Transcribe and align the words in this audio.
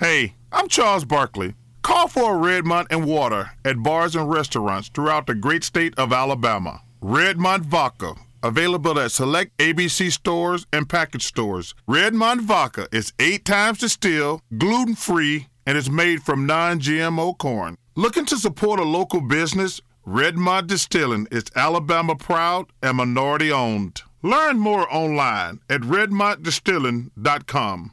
Hey, 0.00 0.34
I'm 0.50 0.66
Charles 0.68 1.04
Barkley. 1.04 1.54
Call 1.82 2.08
for 2.08 2.34
a 2.34 2.38
Redmont 2.38 2.86
and 2.88 3.04
water 3.04 3.50
at 3.66 3.82
bars 3.82 4.16
and 4.16 4.30
restaurants 4.30 4.88
throughout 4.88 5.26
the 5.26 5.34
great 5.34 5.62
state 5.62 5.92
of 5.98 6.10
Alabama. 6.10 6.80
Redmont 7.02 7.66
Vodka, 7.66 8.14
available 8.42 8.98
at 8.98 9.12
select 9.12 9.54
ABC 9.58 10.10
stores 10.10 10.64
and 10.72 10.88
package 10.88 11.26
stores. 11.26 11.74
Redmont 11.86 12.40
Vodka 12.40 12.88
is 12.90 13.12
eight 13.18 13.44
times 13.44 13.80
distilled, 13.80 14.40
gluten 14.56 14.94
free, 14.94 15.48
and 15.66 15.76
is 15.76 15.90
made 15.90 16.22
from 16.22 16.46
non 16.46 16.80
GMO 16.80 17.36
corn. 17.36 17.76
Looking 17.94 18.24
to 18.24 18.38
support 18.38 18.80
a 18.80 18.84
local 18.84 19.20
business? 19.20 19.82
Redmont 20.06 20.66
Distilling 20.66 21.26
is 21.30 21.44
Alabama 21.54 22.16
proud 22.16 22.72
and 22.82 22.96
minority 22.96 23.52
owned. 23.52 24.00
Learn 24.22 24.58
more 24.58 24.90
online 24.90 25.60
at 25.68 25.82
redmontdistilling.com. 25.82 27.92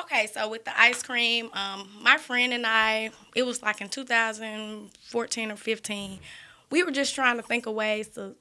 Okay, 0.00 0.28
so 0.32 0.48
with 0.48 0.64
the 0.64 0.78
ice 0.78 1.02
cream, 1.02 1.50
um, 1.54 1.88
my 2.02 2.18
friend 2.18 2.52
and 2.52 2.66
I, 2.66 3.10
it 3.34 3.44
was 3.44 3.62
like 3.62 3.80
in 3.80 3.88
2014 3.88 5.50
or 5.50 5.56
15, 5.56 6.18
we 6.70 6.82
were 6.82 6.90
just 6.90 7.14
trying 7.14 7.36
to 7.36 7.42
think 7.42 7.66
of 7.66 7.74
ways 7.74 8.08
to 8.08 8.34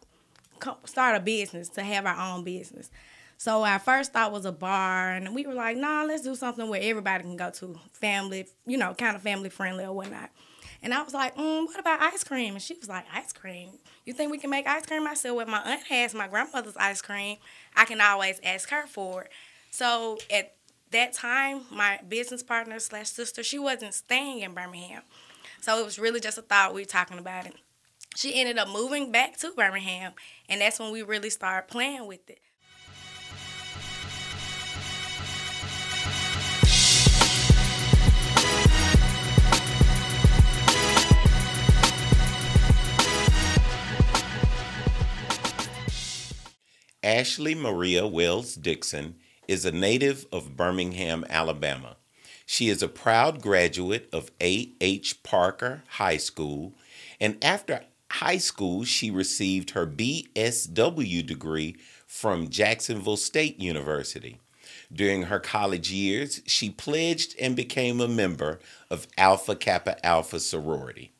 start 0.85 1.15
a 1.15 1.19
business, 1.19 1.69
to 1.69 1.83
have 1.83 2.05
our 2.05 2.33
own 2.33 2.43
business. 2.43 2.91
So 3.37 3.63
our 3.63 3.79
first 3.79 4.13
thought 4.13 4.31
was 4.31 4.45
a 4.45 4.51
bar, 4.51 5.11
and 5.11 5.33
we 5.33 5.45
were 5.45 5.53
like, 5.53 5.77
nah, 5.77 6.03
let's 6.03 6.23
do 6.23 6.35
something 6.35 6.67
where 6.69 6.81
everybody 6.81 7.23
can 7.23 7.37
go 7.37 7.49
to, 7.51 7.79
family, 7.93 8.47
you 8.65 8.77
know, 8.77 8.93
kind 8.93 9.15
of 9.15 9.21
family 9.21 9.49
friendly 9.49 9.85
or 9.85 9.93
whatnot. 9.93 10.29
And 10.83 10.93
I 10.93 11.01
was 11.01 11.13
like, 11.13 11.35
mm, 11.35 11.65
what 11.65 11.79
about 11.79 12.01
ice 12.01 12.23
cream? 12.23 12.53
And 12.53 12.61
she 12.61 12.75
was 12.75 12.89
like, 12.89 13.05
ice 13.11 13.33
cream? 13.33 13.71
You 14.05 14.13
think 14.13 14.31
we 14.31 14.37
can 14.37 14.49
make 14.49 14.67
ice 14.67 14.85
cream? 14.85 15.07
I 15.07 15.15
said, 15.15 15.31
well, 15.31 15.47
my 15.47 15.61
aunt 15.61 15.83
has 15.87 16.13
my 16.13 16.27
grandmother's 16.27 16.77
ice 16.77 17.01
cream. 17.01 17.37
I 17.75 17.85
can 17.85 17.99
always 18.01 18.39
ask 18.43 18.69
her 18.69 18.85
for 18.85 19.23
it. 19.23 19.31
So 19.71 20.17
at 20.31 20.56
that 20.91 21.13
time, 21.13 21.61
my 21.71 21.99
business 22.07 22.43
partner 22.43 22.79
slash 22.79 23.09
sister, 23.09 23.43
she 23.43 23.59
wasn't 23.59 23.93
staying 23.93 24.39
in 24.39 24.53
Birmingham. 24.53 25.03
So 25.61 25.79
it 25.79 25.85
was 25.85 25.99
really 25.99 26.19
just 26.19 26.37
a 26.37 26.41
thought. 26.41 26.73
We 26.73 26.81
were 26.81 26.85
talking 26.85 27.17
about 27.17 27.45
it. 27.45 27.55
She 28.15 28.39
ended 28.39 28.57
up 28.57 28.69
moving 28.69 29.11
back 29.11 29.37
to 29.37 29.51
Birmingham, 29.51 30.13
and 30.49 30.61
that's 30.61 30.79
when 30.79 30.91
we 30.91 31.01
really 31.03 31.29
started 31.29 31.67
playing 31.67 32.07
with 32.07 32.29
it. 32.29 32.39
Ashley 47.03 47.55
Maria 47.55 48.05
Wells 48.05 48.55
Dixon 48.55 49.15
is 49.47 49.65
a 49.65 49.71
native 49.71 50.25
of 50.31 50.57
Birmingham, 50.57 51.25
Alabama. 51.29 51.95
She 52.45 52.69
is 52.69 52.81
a 52.81 52.87
proud 52.87 53.41
graduate 53.41 54.09
of 54.13 54.31
A.H. 54.41 55.23
Parker 55.23 55.83
High 55.91 56.17
School, 56.17 56.73
and 57.19 57.43
after 57.43 57.81
high 58.11 58.37
school, 58.37 58.83
she 58.83 59.11
received 59.11 59.71
her 59.71 59.85
BSW 59.85 61.25
degree 61.25 61.75
from 62.05 62.49
Jacksonville 62.49 63.17
State 63.17 63.59
University. 63.59 64.39
During 64.91 65.23
her 65.23 65.39
college 65.39 65.91
years, 65.91 66.41
she 66.45 66.69
pledged 66.69 67.35
and 67.39 67.55
became 67.55 67.99
a 67.99 68.07
member 68.07 68.59
of 68.89 69.07
Alpha 69.17 69.55
Kappa 69.55 70.03
Alpha 70.05 70.39
sorority. 70.39 71.11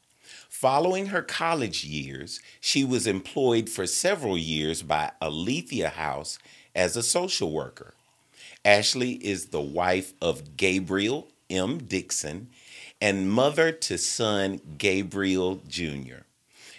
Following 0.49 1.07
her 1.07 1.21
college 1.21 1.83
years, 1.83 2.39
she 2.59 2.83
was 2.83 3.05
employed 3.05 3.69
for 3.69 3.85
several 3.85 4.37
years 4.37 4.81
by 4.81 5.11
Aletheia 5.21 5.89
House 5.89 6.39
as 6.73 6.95
a 6.95 7.03
social 7.03 7.51
worker. 7.51 7.93
Ashley 8.65 9.13
is 9.13 9.47
the 9.47 9.61
wife 9.61 10.13
of 10.21 10.57
Gabriel 10.57 11.29
M. 11.49 11.79
Dixon 11.79 12.49
and 12.99 13.29
mother 13.29 13.71
to 13.71 13.97
son 13.97 14.59
Gabriel 14.77 15.61
Jr. 15.67 16.23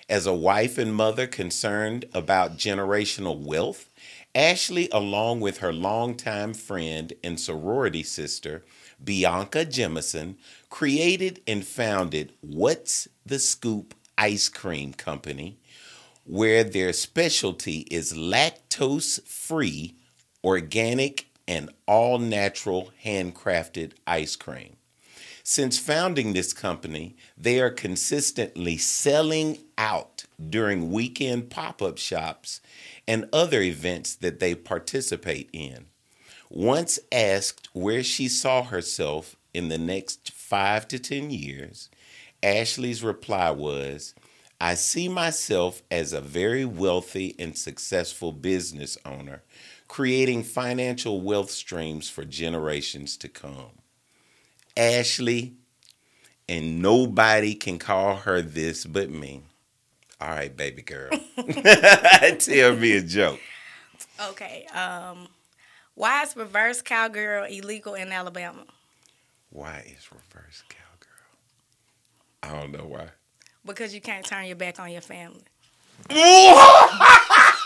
As 0.08 0.26
a 0.26 0.34
wife 0.34 0.78
and 0.78 0.94
mother 0.94 1.26
concerned 1.26 2.06
about 2.14 2.56
generational 2.56 3.38
wealth, 3.38 3.90
Ashley, 4.34 4.88
along 4.92 5.40
with 5.40 5.58
her 5.58 5.72
longtime 5.72 6.54
friend 6.54 7.12
and 7.24 7.38
sorority 7.40 8.02
sister, 8.02 8.64
Bianca 9.02 9.64
Jemison, 9.64 10.36
created 10.70 11.40
and 11.46 11.64
founded 11.66 12.32
What's 12.40 13.08
the 13.24 13.38
Scoop 13.38 13.94
Ice 14.16 14.48
Cream 14.48 14.92
Company, 14.92 15.58
where 16.24 16.64
their 16.64 16.92
specialty 16.92 17.86
is 17.90 18.12
lactose 18.12 19.22
free, 19.26 19.94
organic, 20.44 21.27
and 21.48 21.70
all 21.86 22.18
natural 22.18 22.92
handcrafted 23.04 23.92
ice 24.06 24.36
cream. 24.36 24.76
Since 25.42 25.78
founding 25.78 26.34
this 26.34 26.52
company, 26.52 27.16
they 27.38 27.58
are 27.58 27.70
consistently 27.70 28.76
selling 28.76 29.58
out 29.78 30.26
during 30.50 30.92
weekend 30.92 31.48
pop 31.48 31.80
up 31.80 31.96
shops 31.96 32.60
and 33.08 33.26
other 33.32 33.62
events 33.62 34.14
that 34.16 34.40
they 34.40 34.54
participate 34.54 35.48
in. 35.54 35.86
Once 36.50 36.98
asked 37.10 37.70
where 37.72 38.02
she 38.02 38.28
saw 38.28 38.62
herself 38.62 39.36
in 39.54 39.70
the 39.70 39.78
next 39.78 40.30
five 40.32 40.86
to 40.88 40.98
10 40.98 41.30
years, 41.30 41.88
Ashley's 42.42 43.02
reply 43.02 43.50
was, 43.50 44.14
I 44.60 44.74
see 44.74 45.08
myself 45.08 45.82
as 45.90 46.12
a 46.12 46.20
very 46.20 46.66
wealthy 46.66 47.34
and 47.38 47.56
successful 47.56 48.32
business 48.32 48.98
owner 49.06 49.42
creating 49.88 50.44
financial 50.44 51.20
wealth 51.20 51.50
streams 51.50 52.08
for 52.08 52.24
generations 52.24 53.16
to 53.16 53.28
come. 53.28 53.70
Ashley, 54.76 55.54
and 56.48 56.80
nobody 56.80 57.54
can 57.54 57.78
call 57.78 58.16
her 58.16 58.40
this 58.40 58.84
but 58.84 59.10
me. 59.10 59.42
All 60.20 60.28
right, 60.28 60.54
baby 60.54 60.82
girl. 60.82 61.10
Tell 62.38 62.76
me 62.76 62.96
a 62.96 63.02
joke. 63.02 63.40
Okay. 64.30 64.66
Um, 64.74 65.28
why 65.94 66.22
is 66.22 66.36
reverse 66.36 66.82
cowgirl 66.82 67.44
illegal 67.44 67.94
in 67.94 68.12
Alabama? 68.12 68.64
Why 69.50 69.84
is 69.96 70.10
reverse 70.12 70.62
cowgirl? 70.68 70.84
I 72.42 72.60
don't 72.60 72.72
know 72.72 72.86
why. 72.86 73.08
Because 73.64 73.94
you 73.94 74.00
can't 74.00 74.24
turn 74.24 74.46
your 74.46 74.56
back 74.56 74.80
on 74.80 74.90
your 74.90 75.00
family. 75.00 75.42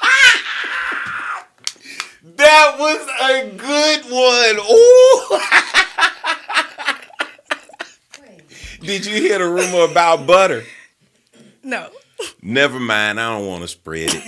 That 2.25 2.77
was 2.79 3.01
a 3.21 3.51
good 3.57 4.05
one. 4.05 4.59
Ooh. 4.71 5.41
Did 8.87 9.07
you 9.07 9.15
hear 9.15 9.39
the 9.39 9.49
rumor 9.49 9.91
about 9.91 10.25
butter? 10.25 10.63
No. 11.65 11.89
Never 12.41 12.79
mind. 12.79 13.19
I 13.21 13.37
don't 13.37 13.49
want 13.49 13.63
to 13.63 13.69
spread 13.69 14.11
it. 14.13 14.23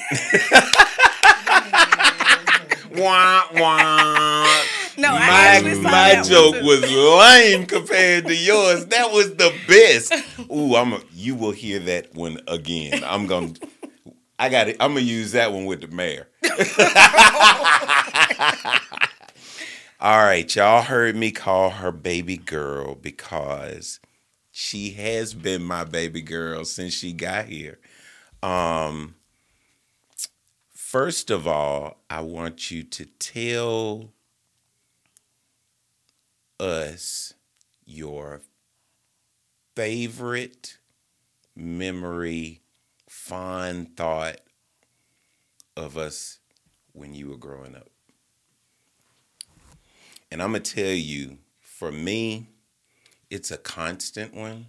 wah, 2.98 3.44
wah. 3.54 4.62
No, 4.96 5.10
my 5.12 5.60
my 5.82 6.22
joke 6.22 6.54
was 6.62 6.82
lame 6.90 7.66
compared 7.66 8.26
to 8.26 8.34
yours. 8.34 8.86
That 8.86 9.12
was 9.12 9.34
the 9.36 9.52
best. 9.68 10.12
Ooh, 10.52 10.74
I'm 10.74 10.94
a, 10.94 11.00
you 11.12 11.34
will 11.36 11.52
hear 11.52 11.78
that 11.80 12.14
one 12.14 12.40
again. 12.48 13.04
I'm 13.04 13.26
gonna 13.26 13.54
I 14.38 14.48
got 14.48 14.68
it. 14.68 14.76
I'm 14.80 14.94
gonna 14.94 15.00
use 15.00 15.32
that 15.32 15.52
one 15.52 15.64
with 15.64 15.80
the 15.80 15.88
mayor. 15.88 16.28
All 20.00 20.24
right, 20.24 20.54
y'all 20.54 20.82
heard 20.82 21.16
me 21.16 21.32
call 21.32 21.70
her 21.70 21.90
baby 21.90 22.36
girl 22.36 22.94
because 22.94 23.98
she 24.52 24.90
has 24.90 25.34
been 25.34 25.64
my 25.64 25.82
baby 25.82 26.22
girl 26.22 26.64
since 26.64 26.94
she 26.94 27.12
got 27.12 27.46
here. 27.46 27.80
Um, 28.40 29.16
first 30.70 31.30
of 31.30 31.48
all, 31.48 31.96
I 32.08 32.20
want 32.20 32.70
you 32.70 32.84
to 32.84 33.06
tell 33.18 34.12
us 36.60 37.34
your 37.84 38.42
favorite 39.74 40.78
memory 41.56 42.60
fond 43.08 43.96
thought 43.96 44.38
of 45.76 45.98
us 45.98 46.38
when 46.94 47.12
you 47.14 47.28
were 47.28 47.36
growing 47.36 47.74
up. 47.76 47.88
And 50.30 50.42
I'm 50.42 50.50
going 50.52 50.62
to 50.62 50.74
tell 50.74 50.92
you, 50.92 51.38
for 51.60 51.92
me, 51.92 52.48
it's 53.30 53.50
a 53.50 53.58
constant 53.58 54.34
one 54.34 54.66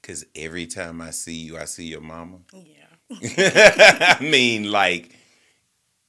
because 0.00 0.26
every 0.34 0.66
time 0.66 1.00
I 1.00 1.10
see 1.10 1.34
you, 1.34 1.56
I 1.56 1.64
see 1.64 1.84
your 1.86 2.00
mama. 2.00 2.38
Yeah. 2.52 2.86
I 4.18 4.18
mean, 4.20 4.70
like, 4.70 5.14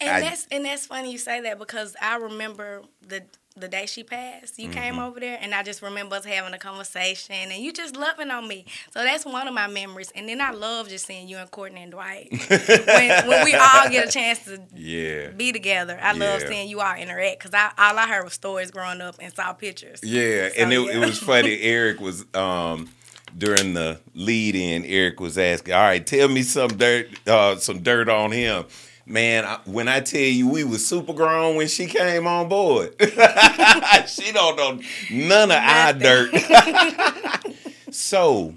and 0.02 0.10
I- 0.10 0.22
that's 0.22 0.48
and 0.52 0.66
that's 0.66 0.88
funny 0.88 1.12
you 1.12 1.18
say 1.18 1.42
that 1.42 1.60
because 1.60 1.96
I 2.02 2.18
remember 2.18 2.82
the 3.08 3.24
the 3.58 3.68
day 3.70 3.86
she 3.86 4.04
passed, 4.04 4.60
you 4.60 4.68
came 4.70 4.96
Mm-hmm. 4.96 5.00
over 5.04 5.20
there, 5.20 5.38
and 5.42 5.56
I 5.56 5.64
just 5.64 5.82
remember 5.82 6.16
us 6.18 6.26
having 6.26 6.54
a 6.54 6.58
conversation, 6.58 7.36
and 7.36 7.54
you 7.64 7.72
just 7.72 7.96
loving 7.96 8.30
on 8.30 8.48
me. 8.48 8.66
So 8.94 9.02
that's 9.04 9.26
one 9.26 9.48
of 9.48 9.54
my 9.54 9.68
memories. 9.68 10.12
And 10.14 10.28
then 10.28 10.42
I 10.42 10.52
love 10.52 10.90
just 10.90 11.06
seeing 11.06 11.28
you 11.28 11.38
and 11.38 11.50
Courtney 11.50 11.82
and 11.84 11.92
Dwight 11.92 12.30
when, 12.50 13.28
when 13.28 13.46
we 13.46 13.54
all 13.56 13.90
get 13.90 14.08
a 14.08 14.12
chance 14.12 14.44
to 14.46 14.62
Yeah. 14.76 15.30
be 15.30 15.52
together. 15.54 15.98
I 16.02 16.12
love 16.14 16.42
seeing 16.42 16.68
you 16.68 16.82
all 16.82 16.96
interact 16.96 17.40
because 17.40 17.54
I 17.54 17.72
all 17.78 17.98
I 17.98 18.08
heard 18.08 18.26
was 18.26 18.34
stories 18.34 18.72
growing 18.72 19.00
up 19.02 19.16
and 19.22 19.34
saw 19.34 19.54
pictures. 19.54 20.02
Yeah, 20.04 20.50
So, 20.50 20.56
and 20.62 20.74
it, 20.74 20.82
yeah. 20.82 20.92
it 21.02 21.06
was 21.06 21.18
funny. 21.20 21.62
Eric 21.62 22.00
was 22.02 22.26
um 22.34 22.90
during 23.38 23.74
the 23.74 24.00
lead 24.14 24.56
in. 24.56 24.84
Eric 24.86 25.20
was 25.20 25.38
asking, 25.38 25.74
"All 25.74 25.82
right, 25.82 26.06
tell 26.06 26.28
me 26.28 26.44
some 26.44 26.70
dirt, 26.70 27.08
uh, 27.28 27.56
some 27.58 27.82
dirt 27.82 28.10
on 28.10 28.32
him." 28.32 28.66
Man, 29.08 29.46
I, 29.46 29.60
when 29.66 29.88
I 29.88 30.00
tell 30.00 30.20
you 30.20 30.48
we 30.50 30.64
was 30.64 30.86
super 30.86 31.14
grown 31.14 31.56
when 31.58 31.68
she 31.68 31.86
came 31.86 32.26
on 32.26 32.50
board, 32.50 32.96
she 33.00 34.32
don't 34.32 34.58
know 34.58 34.80
none 35.12 35.52
of 35.52 35.58
our 35.58 35.94
dirt. 35.94 36.34
so, 37.92 38.56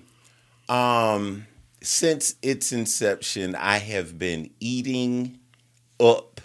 um, 0.71 1.47
since 1.83 2.37
its 2.41 2.73
inception, 2.73 3.55
I 3.56 3.77
have 3.77 4.19
been 4.19 4.49
eating 4.59 5.39
up 6.00 6.41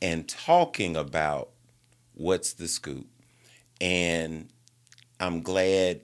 and 0.00 0.26
talking 0.26 0.96
about 0.96 1.50
what's 2.14 2.54
the 2.54 2.68
scoop. 2.68 3.06
And 3.82 4.48
I'm 5.20 5.42
glad 5.42 6.00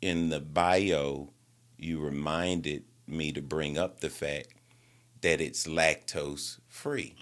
in 0.00 0.30
the 0.30 0.40
bio 0.40 1.28
you 1.76 2.00
reminded 2.00 2.84
me 3.06 3.32
to 3.32 3.42
bring 3.42 3.76
up 3.76 4.00
the 4.00 4.10
fact 4.10 4.48
that 5.20 5.40
it's 5.40 5.66
lactose 5.66 6.58
free. 6.68 7.14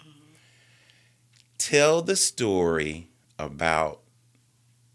Tell 1.59 2.03
the 2.03 2.17
story 2.17 3.09
about 3.39 4.01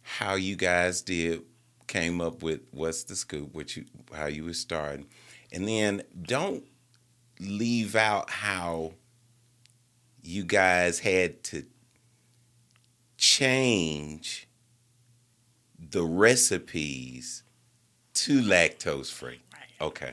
how 0.01 0.35
you 0.35 0.55
guys 0.55 1.01
did 1.01 1.41
came 1.87 2.21
up 2.21 2.41
with 2.41 2.61
what's 2.71 3.03
the 3.03 3.15
scoop, 3.15 3.53
which 3.53 3.77
you 3.77 3.85
how 4.13 4.27
you 4.27 4.45
were 4.45 4.53
starting. 4.53 5.07
And 5.51 5.67
then 5.67 6.03
don't 6.21 6.63
leave 7.39 7.95
out 7.95 8.29
how 8.29 8.93
you 10.21 10.43
guys 10.43 10.99
had 10.99 11.43
to 11.45 11.65
change 13.17 14.47
the 15.77 16.03
recipes 16.03 17.43
to 18.13 18.41
lactose 18.41 19.11
free. 19.11 19.41
Right. 19.53 19.87
Okay. 19.87 20.11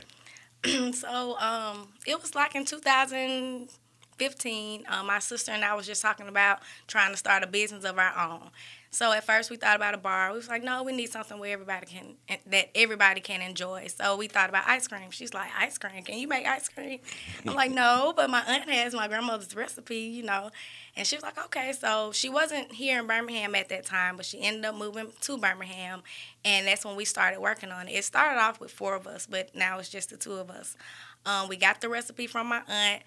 so 0.93 1.37
um, 1.39 1.87
it 2.05 2.21
was 2.21 2.35
like 2.35 2.55
in 2.55 2.65
2015. 2.65 4.83
Um, 4.89 5.07
my 5.07 5.19
sister 5.19 5.51
and 5.51 5.63
I 5.63 5.73
was 5.75 5.87
just 5.87 6.01
talking 6.01 6.27
about 6.27 6.59
trying 6.87 7.11
to 7.11 7.17
start 7.17 7.43
a 7.43 7.47
business 7.47 7.85
of 7.85 7.97
our 7.97 8.13
own. 8.17 8.49
So 8.91 9.11
at 9.11 9.23
first 9.23 9.51
we 9.51 9.55
thought 9.55 9.75
about 9.75 9.93
a 9.93 9.97
bar. 9.97 10.31
We 10.31 10.37
was 10.37 10.47
like, 10.47 10.63
no, 10.63 10.81
we 10.81 10.93
need 10.93 11.11
something 11.11 11.37
where 11.37 11.53
everybody 11.53 11.85
can 11.85 12.15
that 12.47 12.69
everybody 12.73 13.21
can 13.21 13.41
enjoy. 13.41 13.87
So 13.87 14.17
we 14.17 14.27
thought 14.27 14.49
about 14.49 14.67
ice 14.67 14.87
cream. 14.87 15.11
She's 15.11 15.33
like, 15.33 15.51
ice 15.57 15.77
cream? 15.77 16.03
Can 16.03 16.17
you 16.17 16.27
make 16.27 16.47
ice 16.47 16.69
cream? 16.69 16.99
I'm 17.45 17.53
like, 17.53 17.71
no, 17.71 18.13
but 18.15 18.29
my 18.31 18.41
aunt 18.41 18.69
has 18.69 18.95
my 18.95 19.07
grandmother's 19.07 19.55
recipe, 19.55 19.97
you 19.97 20.23
know. 20.23 20.49
And 20.95 21.05
she 21.05 21.15
was 21.15 21.23
like, 21.23 21.37
okay. 21.45 21.71
So 21.73 22.11
she 22.11 22.29
wasn't 22.29 22.71
here 22.71 22.99
in 22.99 23.05
Birmingham 23.05 23.53
at 23.53 23.69
that 23.69 23.85
time, 23.85 24.17
but 24.17 24.25
she 24.25 24.41
ended 24.41 24.65
up 24.65 24.75
moving 24.75 25.11
to 25.21 25.37
Birmingham, 25.37 26.01
and 26.43 26.67
that's 26.67 26.83
when 26.83 26.95
we 26.95 27.05
started 27.05 27.39
working 27.39 27.71
on 27.71 27.87
it. 27.87 27.91
It 27.91 28.03
started 28.05 28.39
off 28.39 28.59
with 28.59 28.71
four 28.71 28.95
of 28.95 29.05
us, 29.05 29.27
but 29.27 29.53
now 29.55 29.77
it's 29.77 29.89
just 29.89 30.09
the 30.09 30.17
two 30.17 30.33
of 30.33 30.49
us. 30.49 30.75
Um, 31.25 31.47
we 31.47 31.57
got 31.57 31.81
the 31.81 31.89
recipe 31.89 32.25
from 32.27 32.47
my 32.47 32.61
aunt. 32.67 33.03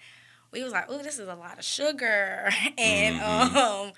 We 0.51 0.63
was 0.63 0.71
like, 0.71 0.85
oh, 0.87 1.01
this 1.03 1.19
is 1.19 1.27
a 1.27 1.35
lot 1.35 1.57
of 1.57 1.65
sugar, 1.65 2.49
and 2.77 3.19
um, 3.21 3.91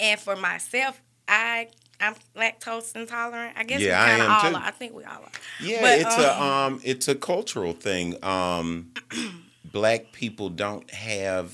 and 0.00 0.18
for 0.18 0.36
myself, 0.36 1.00
I 1.28 1.68
I'm 2.00 2.14
lactose 2.36 2.94
intolerant. 2.96 3.54
I 3.58 3.64
guess 3.64 3.80
Yeah, 3.80 4.02
we 4.04 4.10
kind 4.10 4.22
of 4.22 4.30
all 4.30 4.50
too. 4.50 4.56
are. 4.56 4.62
I 4.68 4.70
think 4.70 4.94
we 4.94 5.04
all 5.04 5.22
are. 5.22 5.30
Yeah, 5.60 5.80
But, 5.82 5.98
it's 5.98 6.14
um, 6.18 6.24
a 6.24 6.42
um 6.42 6.80
it's 6.84 7.08
a 7.08 7.14
cultural 7.14 7.72
thing. 7.72 8.22
Um 8.24 8.92
black 9.64 10.12
people 10.12 10.48
don't 10.48 10.88
have 10.90 11.52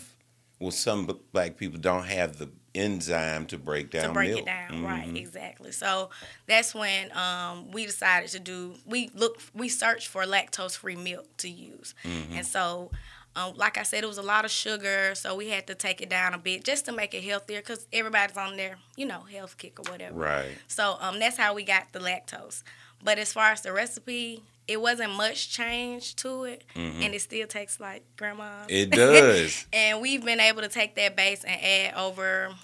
well 0.61 0.71
some 0.71 1.09
black 1.33 1.57
people 1.57 1.79
don't 1.81 2.05
have 2.05 2.39
the 2.39 2.49
enzyme 2.77 3.47
to 3.47 3.57
break 3.57 3.91
down 3.91 4.09
to 4.09 4.13
break 4.13 4.31
milk. 4.31 4.41
it 4.41 4.47
down 4.47 4.83
right 4.85 5.07
Mhm. 5.07 5.17
exactly 5.17 5.71
so 5.71 6.11
that's 6.49 6.75
when 6.75 7.17
um, 7.17 7.71
we 7.71 7.87
decided 7.87 8.31
to 8.31 8.41
do 8.41 8.75
we 8.85 9.11
look 9.15 9.41
we 9.55 9.69
searched 9.69 10.09
for 10.09 10.25
lactose 10.25 10.77
free 10.77 10.97
milk 10.97 11.25
to 11.37 11.49
use 11.49 11.95
Mm-hmm. 12.05 12.33
and 12.39 12.47
so 12.47 12.91
um, 13.37 13.53
like 13.57 13.77
i 13.79 13.83
said 13.83 14.03
it 14.05 14.07
was 14.07 14.19
a 14.19 14.23
lot 14.23 14.45
of 14.45 14.51
sugar 14.51 15.15
so 15.15 15.35
we 15.35 15.49
had 15.49 15.67
to 15.67 15.75
take 15.75 16.01
it 16.01 16.09
down 16.09 16.35
a 16.35 16.39
bit 16.39 16.65
just 16.65 16.85
to 16.87 16.93
make 16.93 17.15
it 17.15 17.23
healthier 17.25 17.61
because 17.61 17.87
everybody's 17.93 18.37
on 18.37 18.57
their 18.57 18.77
you 18.97 19.07
know 19.07 19.21
health 19.21 19.57
kick 19.59 19.79
or 19.81 19.91
whatever 19.91 20.15
Right. 20.15 20.53
so 20.69 20.97
um, 21.01 21.19
that's 21.19 21.37
how 21.37 21.55
we 21.55 21.65
got 21.65 21.93
the 21.93 21.99
lactose 22.01 22.63
but 23.03 23.19
as 23.19 23.33
far 23.33 23.51
as 23.53 23.61
the 23.63 23.73
recipe 23.73 24.43
it 24.67 24.81
wasn't 24.81 25.13
much 25.15 25.51
change 25.51 26.17
to 26.17 26.45
it 26.45 26.65
and 26.75 27.15
it 27.15 27.21
still 27.21 27.47
tastes 27.47 27.79
like 27.81 28.03
grandma's 28.17 28.67
Mm-hmm. 28.69 28.71
It 28.71 28.91
does. 28.91 29.67
and 29.73 30.01
we've 30.01 30.25
been 30.25 30.41
able 30.41 30.63
to 30.63 30.69
take 30.69 30.95
that 30.95 31.15
base 31.17 31.45
and 31.45 31.61
add 31.63 31.95
over. 31.99 32.55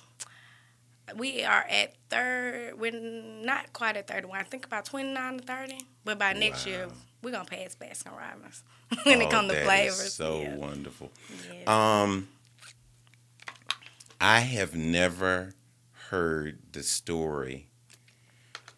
We 1.17 1.45
are 1.45 1.65
at 1.69 1.95
third. 2.09 2.79
We're 2.79 2.93
not 2.93 3.73
quite 3.73 3.97
at 3.97 4.07
thirty-one. 4.09 4.39
I 4.39 4.43
think 4.45 4.67
about 4.67 4.85
twenty-nine 4.85 5.39
to 5.39 5.45
thirty. 5.45 5.79
But 6.05 6.19
by 6.19 6.33
next 6.33 6.67
year, 6.67 6.89
we're 7.23 7.33
gonna 7.33 7.45
pass 7.45 7.75
Baskin 7.77 8.17
Robbins 8.17 8.63
when 9.05 9.21
it 9.21 9.27
Oh, 9.27 9.31
comes 9.31 9.53
to 9.53 9.65
flavors. 9.65 10.13
so 10.15 10.41
yeah. 10.41 10.57
wonderful. 10.57 11.11
Yes. 11.53 11.69
Um, 11.69 12.29
I 14.21 14.41
have 14.41 14.75
never 14.75 15.55
heard 16.11 16.59
the 16.73 16.83
story 16.83 17.69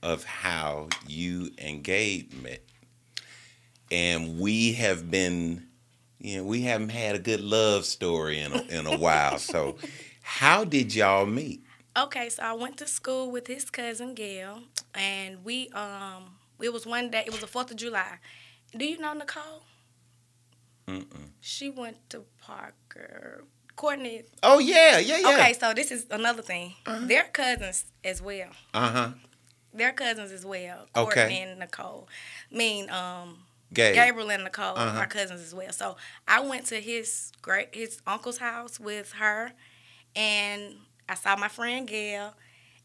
of 0.02 0.24
how 0.24 0.88
you 1.06 1.50
and 1.58 1.82
Gabe 1.82 2.32
met, 2.42 2.62
and 3.90 4.38
we 4.40 4.72
have 4.74 5.10
been, 5.10 5.66
you 6.18 6.38
know, 6.38 6.44
we 6.44 6.62
haven't 6.62 6.90
had 6.90 7.14
a 7.14 7.18
good 7.18 7.40
love 7.40 7.84
story 7.84 8.38
in 8.40 8.52
a, 8.52 8.62
in 8.62 8.86
a 8.86 8.96
while. 8.98 9.38
So, 9.38 9.76
how 10.22 10.64
did 10.64 10.94
y'all 10.94 11.26
meet? 11.26 11.64
Okay, 11.96 12.28
so 12.30 12.42
I 12.42 12.52
went 12.54 12.78
to 12.78 12.86
school 12.86 13.30
with 13.30 13.46
his 13.46 13.68
cousin 13.70 14.14
Gail, 14.14 14.60
and 14.94 15.44
we 15.44 15.68
um 15.70 16.36
it 16.60 16.72
was 16.72 16.86
one 16.86 17.10
day. 17.10 17.24
It 17.26 17.32
was 17.32 17.40
the 17.40 17.46
Fourth 17.46 17.70
of 17.70 17.76
July. 17.76 18.18
Do 18.76 18.84
you 18.86 18.98
know 18.98 19.12
Nicole? 19.12 19.62
Mm-mm. 20.86 21.28
She 21.40 21.70
went 21.70 22.08
to 22.10 22.24
Parker. 22.40 23.44
Courtney. 23.76 24.22
Oh 24.42 24.58
yeah, 24.58 24.98
yeah, 24.98 25.18
yeah. 25.18 25.28
Okay, 25.30 25.52
so 25.54 25.72
this 25.74 25.90
is 25.90 26.06
another 26.10 26.42
thing. 26.42 26.74
They're 27.02 27.24
cousins 27.24 27.86
as 28.04 28.22
well. 28.22 28.50
Uh 28.74 28.90
huh. 28.90 29.08
They're 29.74 29.92
cousins 29.92 30.30
as 30.30 30.44
well. 30.44 30.86
Okay. 30.96 31.14
Courtney 31.20 31.42
and 31.42 31.58
Nicole. 31.58 32.08
I 32.52 32.56
mean, 32.56 32.90
um, 32.90 33.38
Gabe. 33.72 33.94
Gabriel 33.94 34.30
and 34.30 34.44
Nicole 34.44 34.76
Uh-huh. 34.76 34.98
are 35.00 35.06
cousins 35.06 35.40
as 35.40 35.54
well. 35.54 35.72
So 35.72 35.96
I 36.28 36.40
went 36.40 36.66
to 36.66 36.76
his 36.80 37.32
great 37.42 37.74
his 37.74 38.00
uncle's 38.06 38.38
house 38.38 38.78
with 38.78 39.12
her, 39.12 39.52
and 40.14 40.74
I 41.08 41.14
saw 41.14 41.36
my 41.36 41.48
friend 41.48 41.86
Gail, 41.86 42.34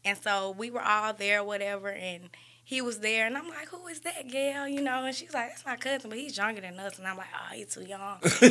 and 0.04 0.18
so 0.18 0.54
we 0.56 0.70
were 0.70 0.82
all 0.82 1.12
there, 1.12 1.42
whatever, 1.44 1.88
and. 1.88 2.30
He 2.68 2.82
was 2.82 2.98
there, 2.98 3.26
and 3.26 3.34
I'm 3.34 3.48
like, 3.48 3.68
"Who 3.70 3.86
is 3.86 4.00
that, 4.00 4.28
Gail?" 4.28 4.68
You 4.68 4.82
know, 4.82 5.02
and 5.06 5.14
she's 5.14 5.32
like, 5.32 5.48
"That's 5.48 5.64
my 5.64 5.76
cousin, 5.76 6.10
but 6.10 6.18
he's 6.18 6.36
younger 6.36 6.60
than 6.60 6.78
us." 6.78 6.98
And 6.98 7.08
I'm 7.08 7.16
like, 7.16 7.28
"Oh, 7.34 7.54
he's 7.54 7.72
too 7.72 7.82
young." 7.82 8.20
so 8.22 8.48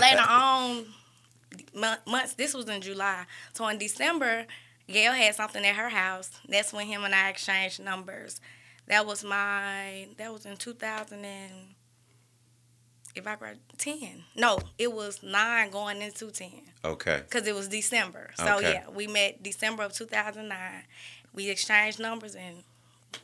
later 0.00 0.24
on, 0.26 0.86
months. 1.74 2.34
This 2.34 2.54
was 2.54 2.68
in 2.68 2.80
July. 2.80 3.24
So 3.52 3.66
in 3.68 3.78
December, 3.78 4.46
Gail 4.88 5.12
had 5.12 5.34
something 5.34 5.64
at 5.64 5.76
her 5.76 5.88
house. 5.88 6.30
That's 6.48 6.72
when 6.72 6.86
him 6.86 7.04
and 7.04 7.14
I 7.14 7.28
exchanged 7.28 7.80
numbers. 7.80 8.40
That 8.86 9.06
was 9.06 9.24
my. 9.24 10.08
That 10.16 10.32
was 10.32 10.46
in 10.46 10.56
2000 10.56 11.24
and. 11.24 11.52
If 13.14 13.26
I 13.26 13.34
grad 13.36 13.58
ten, 13.76 14.22
no, 14.36 14.58
it 14.78 14.92
was 14.92 15.22
nine 15.22 15.70
going 15.70 16.00
into 16.00 16.30
ten 16.30 16.62
Okay. 16.84 17.22
because 17.28 17.46
it 17.46 17.54
was 17.54 17.68
December. 17.68 18.30
So 18.36 18.58
Okay. 18.58 18.72
yeah, 18.74 18.88
we 18.94 19.06
met 19.06 19.42
December 19.42 19.82
of 19.82 19.92
2009. 19.92 20.58
We 21.34 21.50
exchanged 21.50 21.98
numbers 21.98 22.34
and 22.34 22.62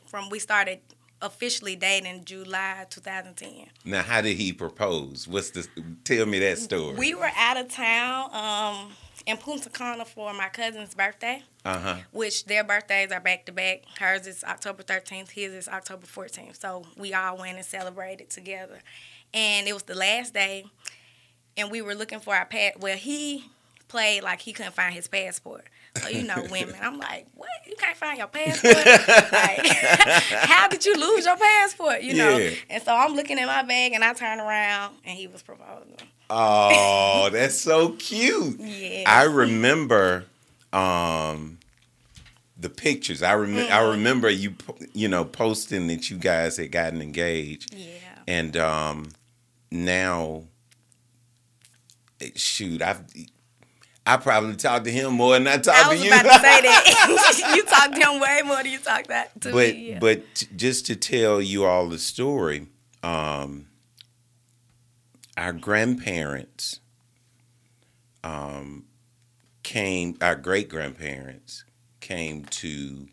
from 0.05 0.29
we 0.29 0.39
started 0.39 0.79
officially 1.21 1.75
dating 1.75 2.25
July 2.25 2.85
2010. 2.89 3.67
Now, 3.85 4.03
how 4.03 4.21
did 4.21 4.37
he 4.37 4.51
propose? 4.53 5.27
What's 5.27 5.51
the? 5.51 5.67
Tell 6.03 6.25
me 6.25 6.39
that 6.39 6.57
story. 6.59 6.95
We 6.95 7.15
were 7.15 7.31
out 7.35 7.57
of 7.57 7.69
town 7.71 8.29
um, 8.33 8.91
in 9.25 9.37
Punta 9.37 9.69
Cana 9.69 10.05
for 10.05 10.33
my 10.33 10.49
cousin's 10.49 10.93
birthday. 10.95 11.43
Uh 11.65 11.79
huh. 11.79 11.95
which 12.11 12.45
their 12.45 12.63
birthdays 12.63 13.11
are 13.11 13.19
back 13.19 13.45
to 13.45 13.51
back. 13.51 13.81
Hers 13.99 14.25
is 14.25 14.41
October 14.45 14.83
13th, 14.83 15.31
his 15.31 15.53
is 15.53 15.67
October 15.67 16.05
14th. 16.07 16.61
So 16.61 16.85
we 16.95 17.13
all 17.13 17.37
went 17.37 17.57
and 17.57 17.65
celebrated 17.65 18.29
together. 18.29 18.79
And 19.37 19.67
it 19.67 19.73
was 19.73 19.83
the 19.83 19.93
last 19.93 20.33
day, 20.33 20.65
and 21.55 21.69
we 21.69 21.83
were 21.83 21.93
looking 21.93 22.19
for 22.19 22.35
our 22.35 22.45
pass. 22.45 22.73
Well, 22.79 22.97
he 22.97 23.45
played 23.87 24.23
like 24.23 24.41
he 24.41 24.51
couldn't 24.51 24.73
find 24.73 24.95
his 24.95 25.07
passport. 25.07 25.63
So 26.01 26.09
you 26.09 26.23
know, 26.23 26.43
women. 26.49 26.75
I'm 26.81 26.97
like, 26.97 27.27
what? 27.35 27.47
You 27.67 27.75
can't 27.77 27.95
find 27.95 28.17
your 28.17 28.27
passport? 28.27 28.75
like, 29.31 29.67
how 30.47 30.67
did 30.69 30.83
you 30.85 30.95
lose 30.95 31.25
your 31.25 31.37
passport? 31.37 32.01
You 32.01 32.15
know. 32.15 32.37
Yeah. 32.37 32.49
And 32.71 32.81
so 32.81 32.95
I'm 32.95 33.13
looking 33.15 33.37
at 33.37 33.45
my 33.45 33.61
bag, 33.61 33.93
and 33.93 34.03
I 34.03 34.13
turn 34.13 34.39
around, 34.39 34.95
and 35.05 35.15
he 35.15 35.27
was 35.27 35.43
proposing. 35.43 35.97
Oh, 36.31 37.29
that's 37.31 37.59
so 37.59 37.89
cute. 37.91 38.59
Yeah. 38.59 39.03
I 39.05 39.25
remember 39.25 40.25
um, 40.73 41.59
the 42.59 42.69
pictures. 42.69 43.21
I 43.21 43.33
remember 43.33 43.71
I 43.71 43.87
remember 43.87 44.31
you 44.31 44.55
you 44.93 45.07
know 45.07 45.23
posting 45.25 45.85
that 45.87 46.09
you 46.09 46.17
guys 46.17 46.57
had 46.57 46.71
gotten 46.71 47.03
engaged. 47.03 47.75
Yeah. 47.75 47.85
And 48.27 48.57
um 48.57 49.09
now 49.71 50.43
shoot, 52.35 52.81
I've 52.81 53.03
I 54.05 54.15
probably 54.17 54.55
talked 54.55 54.85
to 54.85 54.91
him 54.91 55.13
more 55.13 55.33
than 55.33 55.47
I 55.47 55.57
talked 55.57 55.77
I 55.77 55.83
to 55.83 55.89
was 55.89 56.03
you. 56.03 56.09
about 56.09 56.23
to 56.23 56.29
say 56.39 56.61
that. 56.61 57.53
you 57.55 57.63
talk 57.65 57.91
to 57.91 57.99
him 57.99 58.21
way 58.21 58.41
more 58.45 58.57
than 58.63 58.71
you 58.71 58.79
talk 58.79 59.07
that 59.07 59.39
to 59.41 59.51
but 59.51 59.75
me. 59.75 59.89
Yeah. 59.89 59.99
but 59.99 60.23
t- 60.33 60.47
just 60.55 60.85
to 60.85 60.95
tell 60.95 61.41
you 61.41 61.65
all 61.65 61.89
the 61.89 61.99
story, 61.99 62.67
um, 63.03 63.67
our 65.35 65.51
grandparents 65.51 66.79
um, 68.23 68.85
came, 69.63 70.17
our 70.21 70.35
great 70.35 70.69
grandparents 70.69 71.65
came 71.99 72.45
to 72.45 73.09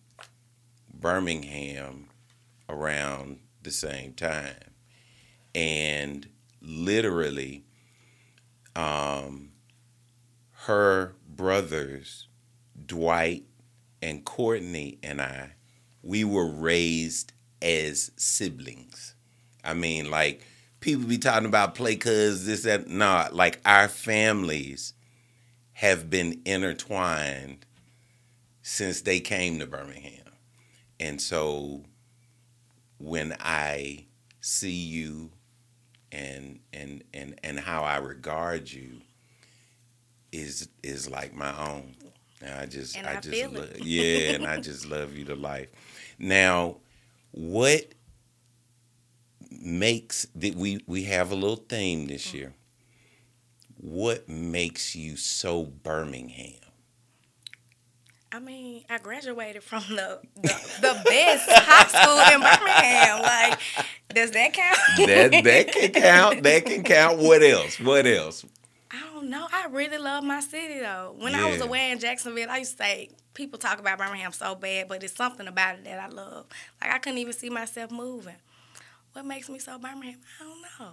Birmingham 0.93 2.09
around 2.69 3.41
the 3.63 3.73
same 3.73 4.13
time, 4.13 4.55
and 5.57 6.29
literally, 6.65 7.65
um, 8.77 9.51
her 10.67 11.15
brothers, 11.29 12.29
Dwight 12.87 13.45
and 14.03 14.25
Courtney 14.25 14.99
and 15.03 15.21
I, 15.21 15.53
we 16.03 16.25
were 16.25 16.49
raised 16.49 17.33
as 17.63 18.11
siblings. 18.17 19.15
I 19.63 19.75
mean, 19.75 20.11
like 20.11 20.43
people 20.81 21.07
be 21.07 21.19
talking 21.19 21.47
about 21.49 21.75
play 21.75 21.97
cuz 21.97 22.47
this 22.47 22.63
that 22.63 22.89
nah, 22.89 23.29
like 23.33 23.61
our 23.65 23.89
families 23.89 24.95
have 25.75 26.11
been 26.11 26.41
intertwined 26.45 27.67
since 28.63 29.03
they 29.03 29.21
came 29.21 29.59
to 29.59 29.67
Birmingham. 29.67 30.25
And 31.01 31.21
so 31.21 31.85
when 32.99 33.37
I 33.41 34.07
see 34.41 34.71
you 34.73 35.33
and 36.15 36.61
and 36.73 37.05
and 37.13 37.39
and 37.43 37.59
how 37.59 37.83
I 37.83 37.97
regard 37.97 38.71
you 38.71 39.01
is 40.33 40.69
is 40.83 41.11
like 41.11 41.35
my 41.35 41.57
own. 41.59 41.95
And 42.41 42.55
I 42.61 42.67
just 42.67 42.97
And 42.97 43.07
I, 43.07 43.17
I 43.17 43.21
just 43.21 43.53
lo- 43.53 43.67
yeah, 43.81 44.33
and 44.33 44.47
I 44.47 44.61
just 44.61 44.87
love 44.87 45.17
you 45.17 45.25
to 45.27 45.35
life. 45.35 45.69
Now, 46.19 46.77
what 47.33 47.95
makes 49.51 50.27
that 50.35 50.55
we 50.55 50.81
we 50.87 51.05
have 51.05 51.33
a 51.33 51.35
little 51.35 51.57
theme 51.57 52.07
this 52.07 52.29
mm-hmm. 52.29 52.37
year. 52.37 52.55
What 53.77 54.29
makes 54.29 54.95
you 54.95 55.17
so 55.17 55.65
Birmingham? 55.65 56.61
I 58.33 58.41
mean, 58.41 58.85
I 58.91 58.99
graduated 58.99 59.63
from 59.63 59.85
the 59.91 60.21
the, 60.35 60.49
the 60.81 61.03
best 61.05 61.49
high 61.51 61.87
school 61.87 62.35
in 62.35 62.41
Birmingham. 62.41 63.23
Like, 63.23 63.61
does 64.15 64.31
that 64.33 64.53
count? 64.53 64.79
That 65.09 65.45
that 65.45 65.73
can 65.73 65.91
count. 66.03 66.43
That 66.43 66.67
can 66.67 66.83
count. 66.83 67.19
What 67.19 67.43
else? 67.43 67.79
What 67.81 68.07
else? 68.07 68.45
I 68.91 69.01
don't 69.13 69.29
know. 69.29 69.47
I 69.53 69.67
really 69.71 69.99
love 69.99 70.25
my 70.25 70.41
city 70.41 70.79
though. 70.81 71.15
When 71.19 71.35
I 71.35 71.51
was 71.51 71.61
away 71.61 71.91
in 71.91 71.99
Jacksonville, 71.99 72.49
I 72.51 72.59
used 72.59 72.73
to 72.73 72.85
say 72.85 73.11
people 73.35 73.59
talk 73.59 73.79
about 73.81 73.99
Birmingham 73.99 74.33
so 74.33 74.55
bad, 74.55 74.89
but 74.89 75.03
it's 75.03 75.17
something 75.17 75.47
about 75.49 75.77
it 75.77 75.85
that 75.85 75.99
I 75.99 76.09
love. 76.09 76.47
Like 76.81 76.93
I 76.93 76.99
couldn't 76.99 77.19
even 77.19 77.33
see 77.33 77.51
myself 77.51 77.91
moving. 77.91 78.37
What 79.13 79.27
makes 79.27 79.49
me 79.49 79.59
so 79.59 79.79
Birmingham? 79.79 80.21
I 80.41 80.45
don't 80.45 80.63
know. 80.81 80.93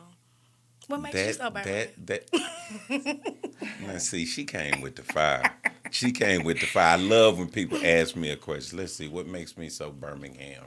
What 0.87 1.01
makes 1.01 1.15
you 1.15 1.25
That 1.25 1.35
so 1.35 1.49
Birmingham? 1.49 1.87
that 2.05 2.27
that. 2.31 3.41
now 3.81 3.97
see, 3.99 4.25
she 4.25 4.45
came 4.45 4.81
with 4.81 4.95
the 4.95 5.03
fire. 5.03 5.43
She 5.91 6.11
came 6.11 6.43
with 6.43 6.59
the 6.59 6.65
fire. 6.65 6.97
I 6.97 7.01
love 7.01 7.37
when 7.37 7.49
people 7.49 7.79
ask 7.85 8.15
me 8.15 8.29
a 8.31 8.35
question. 8.35 8.77
Let's 8.79 8.93
see, 8.93 9.07
what 9.07 9.27
makes 9.27 9.57
me 9.57 9.69
so 9.69 9.91
Birmingham? 9.91 10.65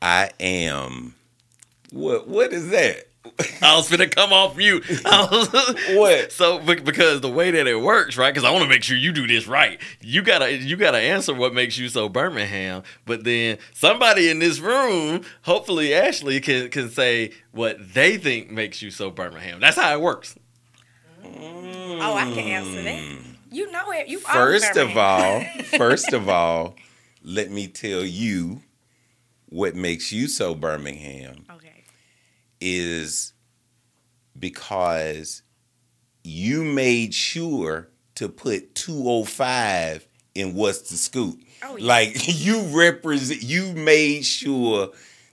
I 0.00 0.30
am. 0.38 1.14
What 1.92 2.28
what 2.28 2.52
is 2.52 2.70
that? 2.70 3.08
I 3.62 3.74
was 3.76 3.88
finna 3.88 4.14
come 4.14 4.32
off 4.34 4.54
mute. 4.56 4.84
Was- 5.04 5.74
What? 5.96 6.30
So 6.30 6.58
because 6.58 7.22
the 7.22 7.30
way 7.30 7.50
that 7.52 7.66
it 7.66 7.80
works, 7.80 8.18
right? 8.18 8.32
Because 8.32 8.44
I 8.46 8.50
want 8.50 8.64
to 8.64 8.68
make 8.68 8.82
sure 8.82 8.96
you 8.96 9.12
do 9.12 9.26
this 9.26 9.46
right. 9.46 9.80
You 10.02 10.22
gotta 10.22 10.52
you 10.52 10.76
gotta 10.76 10.98
answer 10.98 11.32
what 11.34 11.54
makes 11.54 11.78
you 11.78 11.88
so 11.88 12.08
Birmingham. 12.08 12.82
But 13.06 13.24
then 13.24 13.58
somebody 13.72 14.28
in 14.28 14.40
this 14.40 14.60
room, 14.60 15.22
hopefully 15.42 15.94
Ashley, 15.94 16.40
can 16.40 16.68
can 16.68 16.90
say 16.90 17.32
what 17.52 17.78
they 17.94 18.18
think 18.18 18.50
makes 18.50 18.82
you 18.82 18.90
so 18.90 19.10
Birmingham. 19.10 19.58
That's 19.60 19.76
how 19.78 19.92
it 19.94 20.00
works. 20.00 20.36
Mm. 21.24 22.00
Oh, 22.02 22.14
I 22.14 22.24
can 22.24 22.38
answer 22.38 22.82
that. 22.82 23.18
You 23.50 23.70
know 23.70 23.90
it. 23.92 24.08
You 24.08 24.18
First 24.18 24.76
of 24.76 24.96
all, 24.96 25.42
first 25.78 26.12
of 26.12 26.28
all, 26.28 26.74
let 27.22 27.50
me 27.50 27.68
tell 27.68 28.04
you 28.04 28.60
what 29.48 29.74
makes 29.76 30.12
you 30.12 30.26
so 30.28 30.54
Birmingham 30.54 31.44
Okay. 31.50 31.63
Is 32.64 33.34
because 34.38 35.42
you 36.24 36.64
made 36.64 37.12
sure 37.12 37.88
to 38.14 38.28
put 38.28 38.74
205 38.74 40.08
in 40.34 40.54
what's 40.54 40.88
the 40.90 40.96
scoop. 40.96 41.38
Oh, 41.62 41.76
yeah. 41.76 41.86
Like 41.86 42.16
you 42.26 42.62
represent 42.76 43.42
you 43.42 43.72
made 43.74 44.24
sure 44.24 44.90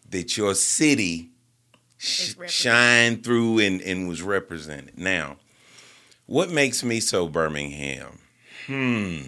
that 0.10 0.36
your 0.36 0.54
city 0.56 1.30
sh- 1.98 2.36
shined 2.48 3.24
through 3.24 3.60
and, 3.60 3.82
and 3.82 4.10
was 4.10 4.22
represented. 4.22 4.98
Now, 4.98 5.38
what 6.26 6.50
makes 6.50 6.84
me 6.84 7.00
so 7.00 7.28
Birmingham? 7.28 8.20
Hmm. 8.68 9.22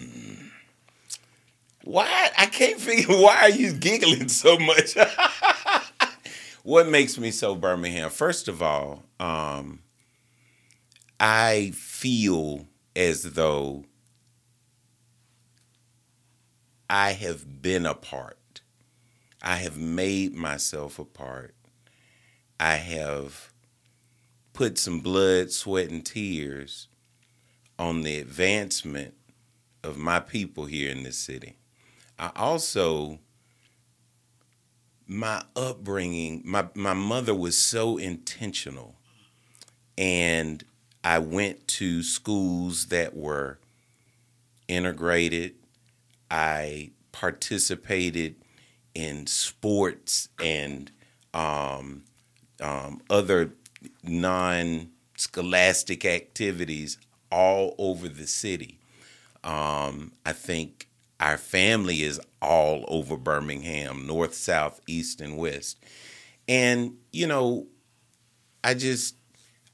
Why 1.84 2.30
I 2.36 2.46
can't 2.46 2.78
figure 2.78 3.16
why 3.20 3.36
are 3.42 3.50
you 3.50 3.72
giggling 3.72 4.28
so 4.28 4.58
much? 4.58 4.94
what 6.64 6.88
makes 6.88 7.18
me 7.18 7.30
so 7.30 7.54
Birmingham? 7.54 8.08
First 8.08 8.48
of 8.48 8.62
all, 8.62 9.04
um, 9.20 9.80
I 11.20 11.72
feel 11.74 12.66
as 12.96 13.22
though 13.22 13.84
I 16.88 17.12
have 17.12 17.60
been 17.60 17.84
a 17.84 17.94
part. 17.94 18.62
I 19.42 19.56
have 19.56 19.76
made 19.76 20.34
myself 20.34 20.98
a 20.98 21.04
part. 21.04 21.54
I 22.58 22.76
have 22.76 23.52
put 24.54 24.78
some 24.78 25.00
blood, 25.00 25.50
sweat, 25.50 25.90
and 25.90 26.04
tears 26.04 26.88
on 27.78 28.02
the 28.02 28.18
advancement 28.18 29.12
of 29.82 29.98
my 29.98 30.18
people 30.18 30.64
here 30.64 30.90
in 30.90 31.02
this 31.02 31.18
city. 31.18 31.58
I 32.18 32.30
also 32.34 33.18
my 35.06 35.42
upbringing, 35.54 36.42
my 36.44 36.68
my 36.74 36.94
mother 36.94 37.34
was 37.34 37.56
so 37.58 37.96
intentional. 37.96 38.94
And 39.96 40.64
I 41.04 41.18
went 41.18 41.68
to 41.68 42.02
schools 42.02 42.86
that 42.86 43.14
were 43.14 43.58
integrated. 44.66 45.54
I 46.30 46.90
participated 47.12 48.36
in 48.94 49.26
sports 49.26 50.28
and 50.42 50.90
um, 51.32 52.04
um, 52.60 53.02
other 53.10 53.52
non 54.02 54.90
scholastic 55.16 56.04
activities 56.04 56.98
all 57.30 57.74
over 57.78 58.08
the 58.08 58.26
city. 58.26 58.78
Um, 59.42 60.12
I 60.24 60.32
think 60.32 60.88
our 61.20 61.38
family 61.38 62.02
is 62.02 62.20
all 62.42 62.84
over 62.88 63.16
Birmingham, 63.16 64.06
north, 64.06 64.34
south, 64.34 64.80
east, 64.86 65.20
and 65.20 65.36
west. 65.36 65.78
And, 66.48 66.96
you 67.12 67.26
know, 67.26 67.66
I 68.62 68.74
just, 68.74 69.16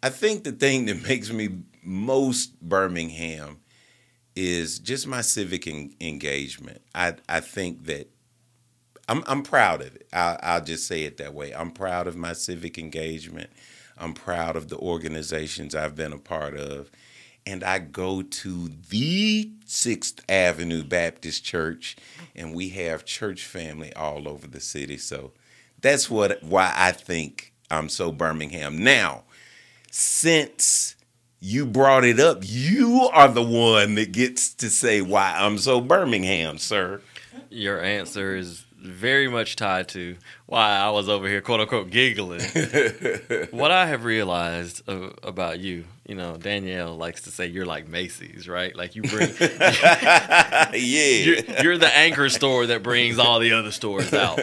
I 0.03 0.11
think 0.11 0.45
the 0.45 0.53
thing 0.53 0.87
that 0.87 1.03
makes 1.09 1.31
me 1.33 1.49
most 1.83 2.61
Birmingham 2.61 3.61
is 4.37 4.79
just 4.79 5.07
my 5.07 5.21
civic 5.23 5.67
en- 5.67 5.95
engagement. 6.01 6.83
I, 6.95 7.15
I 7.29 7.41
think 7.41 7.87
that 7.87 8.11
I'm, 9.09 9.25
I'm 9.27 9.43
proud 9.43 9.81
of 9.81 9.95
it. 9.97 10.07
I'll, 10.13 10.39
I'll 10.43 10.65
just 10.65 10.87
say 10.87 11.03
it 11.03 11.17
that 11.17 11.35
way. 11.35 11.53
I'm 11.53 11.71
proud 11.73 12.07
of 12.07 12.17
my 12.17 12.33
civic 12.33 12.79
engagement. 12.79 13.51
I'm 13.99 14.15
proud 14.15 14.57
of 14.57 14.69
the 14.69 14.79
organizations 14.79 15.75
I've 15.75 15.97
been 15.97 16.13
a 16.13 16.19
part 16.19 16.57
of. 16.57 16.91
And 17.51 17.65
I 17.65 17.81
go 17.81 18.23
to 18.23 18.71
the 18.91 19.51
Sixth 19.65 20.21
Avenue 20.29 20.85
Baptist 20.85 21.45
Church, 21.45 21.97
and 22.37 22.55
we 22.55 22.69
have 22.69 23.05
church 23.05 23.45
family 23.45 23.93
all 23.95 24.29
over 24.29 24.47
the 24.47 24.61
city. 24.61 24.97
So 24.97 25.33
that's 25.81 26.09
what 26.09 26.45
why 26.45 26.73
I 26.77 26.93
think 26.93 27.53
I'm 27.69 27.89
so 27.89 28.13
Birmingham. 28.13 28.85
Now, 28.85 29.25
since 29.91 30.95
you 31.41 31.67
brought 31.67 32.05
it 32.05 32.21
up, 32.21 32.39
you 32.43 33.11
are 33.13 33.27
the 33.27 33.43
one 33.43 33.97
that 33.97 34.13
gets 34.13 34.55
to 34.55 34.71
say 34.71 35.01
why 35.01 35.35
I'm 35.37 35.59
so 35.59 35.81
Birmingham, 35.81 36.57
sir. 36.57 37.01
Your 37.49 37.83
answer 37.83 38.37
is 38.37 38.65
very 38.81 39.29
much 39.29 39.57
tied 39.57 39.89
to 39.89 40.17
why 40.47 40.77
I 40.77 40.91
was 40.91 41.09
over 41.09 41.29
here, 41.29 41.41
quote 41.41 41.61
unquote, 41.61 41.91
giggling. 41.91 42.41
what 43.51 43.71
I 43.71 43.87
have 43.87 44.05
realized 44.05 44.89
uh, 44.89 45.11
about 45.23 45.61
you, 45.61 45.85
you 46.07 46.15
know, 46.15 46.37
Danielle 46.37 46.97
likes 46.97 47.23
to 47.23 47.31
say 47.31 47.47
you're 47.47 47.67
like 47.67 47.89
Macy's, 47.89 48.49
right? 48.49 48.75
Like 48.75 48.97
you 48.97 49.03
bring, 49.03 49.31
yeah. 49.41 50.73
you're, 50.73 51.37
you're 51.63 51.79
the 51.79 51.95
anchor 51.95 52.29
store 52.29 52.67
that 52.67 52.83
brings 52.83 53.19
all 53.19 53.39
the 53.39 53.53
other 53.53 53.71
stores 53.71 54.13
out. 54.15 54.41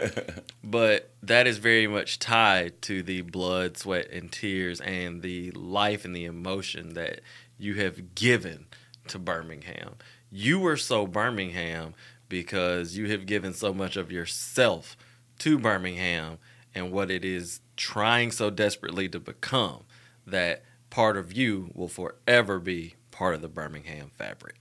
But 0.63 1.10
that 1.24 1.48
is 1.48 1.58
very 1.58 1.88
much 1.88 2.20
tied 2.20 2.82
to 2.84 3.01
the 3.01 3.22
blood, 3.22 3.77
sweat, 3.77 4.10
and 4.12 4.32
tears 4.32 4.82
and 4.82 5.22
the 5.22 5.51
life 5.51 6.06
and 6.06 6.15
the 6.15 6.25
emotion 6.25 6.94
that 6.94 7.22
you 7.58 7.75
have 7.75 8.15
given 8.15 8.65
to 9.08 9.20
Birmingham. 9.20 9.96
You 10.29 10.60
were 10.60 10.77
so 10.77 11.08
Birmingham 11.08 11.94
because 12.29 12.98
you 12.98 13.10
have 13.10 13.25
given 13.25 13.53
so 13.53 13.74
much 13.74 13.98
of 13.98 14.12
yourself 14.12 14.98
to 15.39 15.57
Birmingham 15.57 16.38
and 16.74 16.91
what 16.91 17.10
it 17.10 17.24
is 17.24 17.62
trying 17.75 18.31
so 18.31 18.50
desperately 18.50 19.07
to 19.10 19.19
become 19.19 19.84
that 20.25 20.63
part 20.89 21.17
of 21.17 21.34
you 21.34 21.72
will 21.74 21.88
forever 21.88 22.60
be 22.60 22.96
part 23.12 23.36
of 23.36 23.41
the 23.41 23.48
Birmingham 23.48 24.12
fabric. 24.13 24.55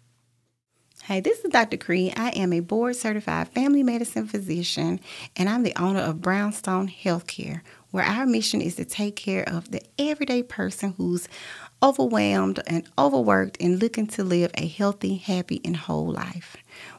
Hey, 1.05 1.21
this 1.21 1.39
is 1.45 1.53
Dr. 1.53 1.77
Cree. 1.77 2.13
I 2.17 2.31
am 2.31 2.53
a 2.53 2.61
board 2.61 2.97
certified 2.97 3.49
family 3.49 3.83
medicine 3.83 4.27
physician 4.27 4.99
and 5.37 5.49
I'm 5.49 5.63
the 5.63 5.77
owner 5.81 6.01
of 6.01 6.21
Brownstone 6.21 6.89
Healthcare, 6.89 7.61
where 7.93 8.05
our 8.05 8.27
mission 8.27 8.61
is 8.61 8.75
to 8.77 8.85
take 8.85 9.15
care 9.15 9.49
of 9.49 9.71
the 9.71 9.83
everyday 9.99 10.43
person 10.43 10.95
who's 10.97 11.29
overwhelmed 11.83 12.61
and 12.67 12.89
overworked 12.99 13.57
and 13.61 13.81
looking 13.81 14.07
to 14.09 14.25
live 14.25 14.51
a 14.55 14.67
healthy, 14.67 15.17
happy, 15.17 15.61
and 15.65 15.77
whole 15.77 16.11
life. 16.11 16.57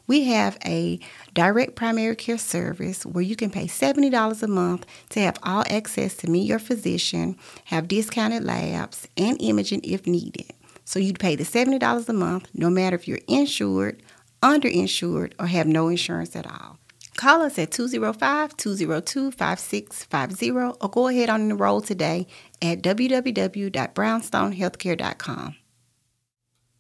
We 0.07 0.23
have 0.23 0.57
a 0.65 0.99
direct 1.33 1.75
primary 1.75 2.15
care 2.15 2.37
service 2.37 3.05
where 3.05 3.23
you 3.23 3.35
can 3.35 3.49
pay 3.49 3.67
$70 3.67 4.41
a 4.41 4.47
month 4.47 4.85
to 5.09 5.19
have 5.19 5.37
all 5.43 5.65
access 5.69 6.15
to 6.17 6.29
meet 6.29 6.47
your 6.47 6.59
physician, 6.59 7.37
have 7.65 7.89
discounted 7.89 8.45
labs, 8.45 9.07
and 9.17 9.41
imaging 9.41 9.81
if 9.83 10.07
needed. 10.07 10.51
So 10.85 10.99
you'd 10.99 11.19
pay 11.19 11.35
the 11.35 11.43
$70 11.43 12.07
a 12.07 12.13
month 12.13 12.47
no 12.53 12.69
matter 12.69 12.95
if 12.95 13.07
you're 13.07 13.19
insured, 13.27 14.01
underinsured, 14.41 15.33
or 15.37 15.47
have 15.47 15.67
no 15.67 15.89
insurance 15.89 16.37
at 16.37 16.47
all. 16.47 16.77
Call 17.17 17.41
us 17.41 17.59
at 17.59 17.71
205 17.71 18.55
202 18.55 19.31
5650 19.31 20.51
or 20.51 20.73
go 20.89 21.07
ahead 21.07 21.29
and 21.29 21.51
enroll 21.51 21.81
today 21.81 22.27
at 22.61 22.83
www.brownstonehealthcare.com. 22.83 25.55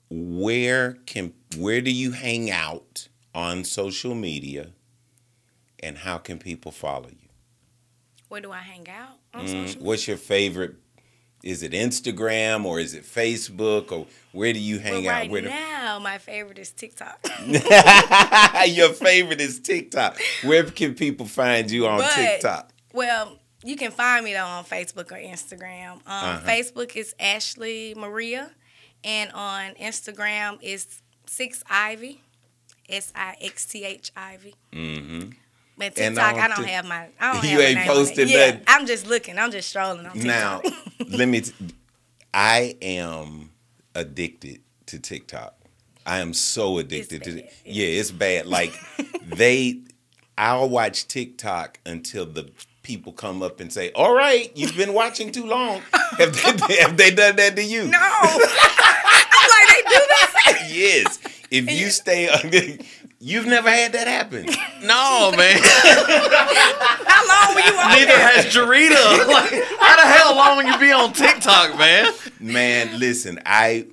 Where 0.09 0.93
can 1.05 1.33
where 1.57 1.81
do 1.81 1.91
you 1.91 2.11
hang 2.11 2.49
out 2.49 3.09
on 3.37 3.63
social 3.63 4.15
media 4.15 4.71
and 5.83 5.99
how 5.99 6.17
can 6.17 6.39
people 6.39 6.71
follow 6.71 7.09
you? 7.09 7.29
Where 8.29 8.41
do 8.41 8.51
I 8.51 8.59
hang 8.59 8.87
out 8.89 9.19
on 9.33 9.45
Mm, 9.45 9.67
social? 9.67 9.83
what's 9.83 10.07
your 10.07 10.17
favorite 10.17 10.75
is 11.43 11.61
it 11.61 11.71
Instagram 11.71 12.65
or 12.65 12.79
is 12.79 12.95
it 12.95 13.03
Facebook 13.03 13.91
or 13.91 14.07
where 14.31 14.51
do 14.53 14.59
you 14.59 14.79
hang 14.79 15.03
Well, 15.05 15.13
out? 15.13 15.29
right 15.31 15.43
do- 15.43 15.49
now, 15.49 15.99
my 15.99 16.17
favorite 16.17 16.57
is 16.57 16.71
TikTok. 16.71 17.23
Your 18.67 18.89
favorite 18.89 19.39
is 19.39 19.59
TikTok. 19.59 20.19
Where 20.43 20.63
can 20.63 20.95
people 20.95 21.27
find 21.27 21.69
you 21.69 21.87
on 21.87 21.99
But- 21.99 22.15
TikTok? 22.15 22.71
Well, 22.91 23.37
you 23.63 23.75
can 23.75 23.91
find 23.91 24.25
me 24.25 24.33
though 24.33 24.45
on 24.45 24.65
Facebook 24.65 25.11
or 25.11 25.17
Instagram. 25.17 25.91
Um, 25.91 26.01
Uh-huh. 26.07 26.39
Facebook 26.49 26.95
is 26.95 27.13
Ashley 27.19 27.93
Maria, 27.95 28.49
and 29.03 29.31
on 29.33 29.75
Instagram 29.75 30.57
is 30.63 31.01
Six 31.27 31.63
Ivy, 31.69 32.21
S 32.89 33.11
I 33.15 33.35
X 33.41 33.65
T 33.65 33.83
H 33.83 34.11
Ivy. 34.15 34.55
Mm-hmm. 34.73 35.29
But 35.77 35.95
TikTok, 35.95 36.35
I 36.35 36.47
don't 36.47 36.57
Tik- 36.57 36.67
have 36.67 36.85
my. 36.85 37.07
I 37.19 37.33
don't 37.33 37.43
You 37.43 37.59
ain't 37.59 37.75
name 37.79 37.89
on 37.89 37.95
it. 37.95 37.99
posted 37.99 38.29
yeah, 38.29 38.45
nothing. 38.47 38.61
I'm 38.67 38.85
just 38.87 39.07
looking. 39.07 39.37
I'm 39.37 39.51
just 39.51 39.69
strolling 39.69 40.05
on 40.05 40.17
Now, 40.19 40.61
let 41.07 41.27
me. 41.27 41.41
T- 41.41 41.53
I 42.33 42.75
am 42.81 43.51
addicted 43.93 44.61
to 44.87 44.99
TikTok. 44.99 45.53
I 46.05 46.19
am 46.19 46.33
so 46.33 46.77
addicted 46.77 47.23
to 47.23 47.39
it. 47.39 47.53
Yeah, 47.65 47.87
it's 47.87 48.11
bad. 48.11 48.45
Like 48.57 48.73
they, 49.23 49.81
I'll 50.37 50.69
watch 50.69 51.07
TikTok 51.07 51.79
until 51.85 52.25
the 52.25 52.49
people 52.81 53.11
come 53.11 53.43
up 53.43 53.59
and 53.59 53.71
say, 53.71 53.91
"All 53.91 54.15
right, 54.15 54.51
you've 54.55 54.75
been 54.77 54.93
watching 54.93 55.31
too 55.31 55.45
long." 55.45 55.81
have, 56.17 56.33
they, 56.67 56.75
have 56.77 56.97
they 56.97 57.11
done 57.11 57.35
that 57.35 57.55
to 57.55 57.63
you? 57.63 57.87
no, 57.87 57.99
I'm 57.99 58.39
like 58.39 59.67
they 59.69 59.81
do 59.83 59.99
that. 60.07 60.67
yes. 60.71 61.19
If 61.49 61.71
you 61.71 61.89
stay, 61.89 62.79
you've 63.19 63.45
never 63.45 63.69
had 63.69 63.93
that 63.93 64.07
happen. 64.07 64.47
No, 64.83 65.31
man. 65.35 65.59
How 65.59 67.27
long 67.47 67.55
were 67.55 67.61
you 67.61 67.77
on 67.79 67.89
Neither 67.91 68.05
there? 68.05 68.27
has 68.29 68.45
Jarita. 68.45 69.27
Like, 69.27 69.63
how 69.79 69.95
the 69.95 70.07
hell 70.07 70.35
long 70.35 70.57
will 70.57 70.65
you 70.71 70.77
be 70.77 70.91
on 70.91 71.13
TikTok, 71.13 71.77
man? 71.77 72.13
Man, 72.39 72.99
listen, 72.99 73.39
I 73.45 73.87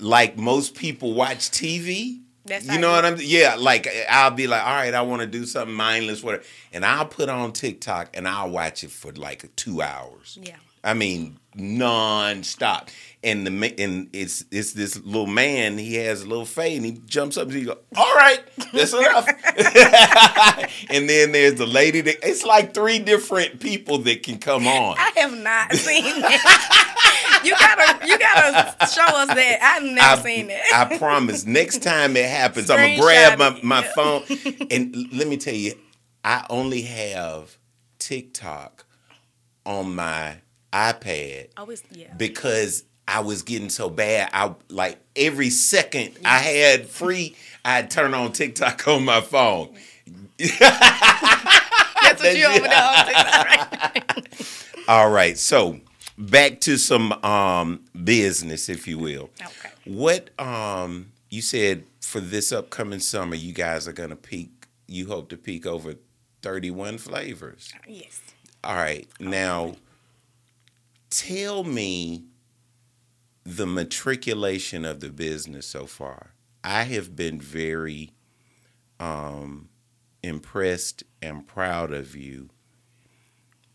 like 0.00 0.36
most 0.36 0.74
people 0.74 1.14
watch 1.14 1.50
TV. 1.50 2.20
That's 2.44 2.66
you 2.66 2.72
how 2.72 2.78
know 2.78 2.88
you- 2.88 2.94
what 2.96 3.04
I'm 3.04 3.16
yeah, 3.20 3.54
like 3.58 3.88
I'll 4.10 4.30
be 4.32 4.46
like, 4.46 4.62
all 4.62 4.74
right, 4.74 4.92
I 4.92 5.02
want 5.02 5.20
to 5.22 5.26
do 5.28 5.46
something 5.46 5.74
mindless, 5.74 6.22
whatever. 6.22 6.44
And 6.72 6.84
I'll 6.84 7.06
put 7.06 7.28
on 7.28 7.52
TikTok 7.52 8.10
and 8.14 8.26
I'll 8.28 8.50
watch 8.50 8.82
it 8.84 8.90
for 8.90 9.12
like 9.12 9.48
two 9.56 9.80
hours. 9.80 10.38
Yeah. 10.42 10.56
I 10.84 10.94
mean, 10.94 11.38
non-stop. 11.54 12.90
And 13.22 13.46
the 13.46 13.74
and 13.82 14.10
it's 14.12 14.44
it's 14.50 14.74
this 14.74 15.02
little 15.02 15.26
man. 15.26 15.78
He 15.78 15.94
has 15.94 16.22
a 16.22 16.26
little 16.26 16.44
fade, 16.44 16.76
and 16.76 16.84
he 16.84 16.92
jumps 17.06 17.38
up 17.38 17.48
and 17.48 17.56
he 17.56 17.64
goes, 17.64 17.78
"All 17.96 18.14
right, 18.16 18.42
that's 18.70 18.92
enough." 18.92 19.26
and 20.90 21.08
then 21.08 21.32
there's 21.32 21.54
the 21.54 21.64
lady 21.66 22.02
that 22.02 22.16
it's 22.22 22.44
like 22.44 22.74
three 22.74 22.98
different 22.98 23.60
people 23.60 23.96
that 24.00 24.22
can 24.24 24.36
come 24.36 24.66
on. 24.66 24.96
I 24.98 25.10
have 25.16 25.32
not 25.38 25.72
seen 25.72 26.20
that. 26.20 27.40
you 27.44 27.52
gotta, 27.52 28.06
you 28.06 28.18
gotta 28.18 28.86
show 28.86 29.02
us 29.02 29.28
that. 29.28 29.58
I've 29.62 29.84
never 29.84 30.22
seen 30.22 30.50
it. 30.50 30.60
I 30.74 30.98
promise. 30.98 31.46
Next 31.46 31.82
time 31.82 32.16
it 32.18 32.28
happens, 32.28 32.68
I'm 32.70 32.76
gonna 32.76 33.00
grab 33.00 33.38
my, 33.38 33.60
my 33.62 33.82
phone. 33.82 34.22
And 34.70 34.94
let 35.12 35.28
me 35.28 35.36
tell 35.36 35.54
you, 35.54 35.74
I 36.22 36.46
only 36.50 36.82
have 36.82 37.58
TikTok 37.98 38.84
on 39.64 39.94
my 39.94 40.38
iPad 40.74 41.48
oh, 41.56 41.70
it's 41.70 41.84
yeah. 41.92 42.12
because 42.16 42.84
I 43.06 43.20
was 43.20 43.42
getting 43.42 43.70
so 43.70 43.88
bad. 43.88 44.30
I 44.32 44.54
like 44.68 44.98
every 45.14 45.50
second 45.50 46.18
I 46.24 46.38
had 46.38 46.88
free, 46.88 47.36
I'd 47.64 47.90
turn 47.90 48.12
on 48.12 48.32
TikTok 48.32 48.88
on 48.88 49.04
my 49.04 49.20
phone. 49.20 49.74
That's 50.38 52.22
what 52.22 52.36
you 52.36 52.46
over 52.46 52.60
there 52.60 52.82
on 52.82 53.06
TikTok, 53.06 53.46
right? 53.46 54.64
All 54.88 55.10
right, 55.10 55.38
so 55.38 55.80
back 56.18 56.60
to 56.62 56.76
some 56.76 57.12
um 57.24 57.84
business, 58.02 58.68
if 58.68 58.88
you 58.88 58.98
will. 58.98 59.30
Okay. 59.40 59.70
What 59.84 60.30
um 60.40 61.12
you 61.30 61.40
said 61.40 61.84
for 62.00 62.20
this 62.20 62.52
upcoming 62.52 63.00
summer, 63.00 63.36
you 63.36 63.52
guys 63.52 63.86
are 63.86 63.92
gonna 63.92 64.16
peak. 64.16 64.66
You 64.88 65.06
hope 65.06 65.28
to 65.28 65.36
peak 65.36 65.66
over 65.66 65.94
thirty-one 66.42 66.98
flavors. 66.98 67.72
Yes. 67.86 68.20
All 68.62 68.76
right, 68.76 69.06
now 69.20 69.76
tell 71.10 71.64
me 71.64 72.24
the 73.44 73.66
matriculation 73.66 74.84
of 74.84 75.00
the 75.00 75.10
business 75.10 75.66
so 75.66 75.86
far. 75.86 76.34
I 76.62 76.84
have 76.84 77.14
been 77.14 77.40
very 77.40 78.12
um, 78.98 79.68
impressed 80.22 81.04
and 81.20 81.46
proud 81.46 81.92
of 81.92 82.16
you 82.16 82.48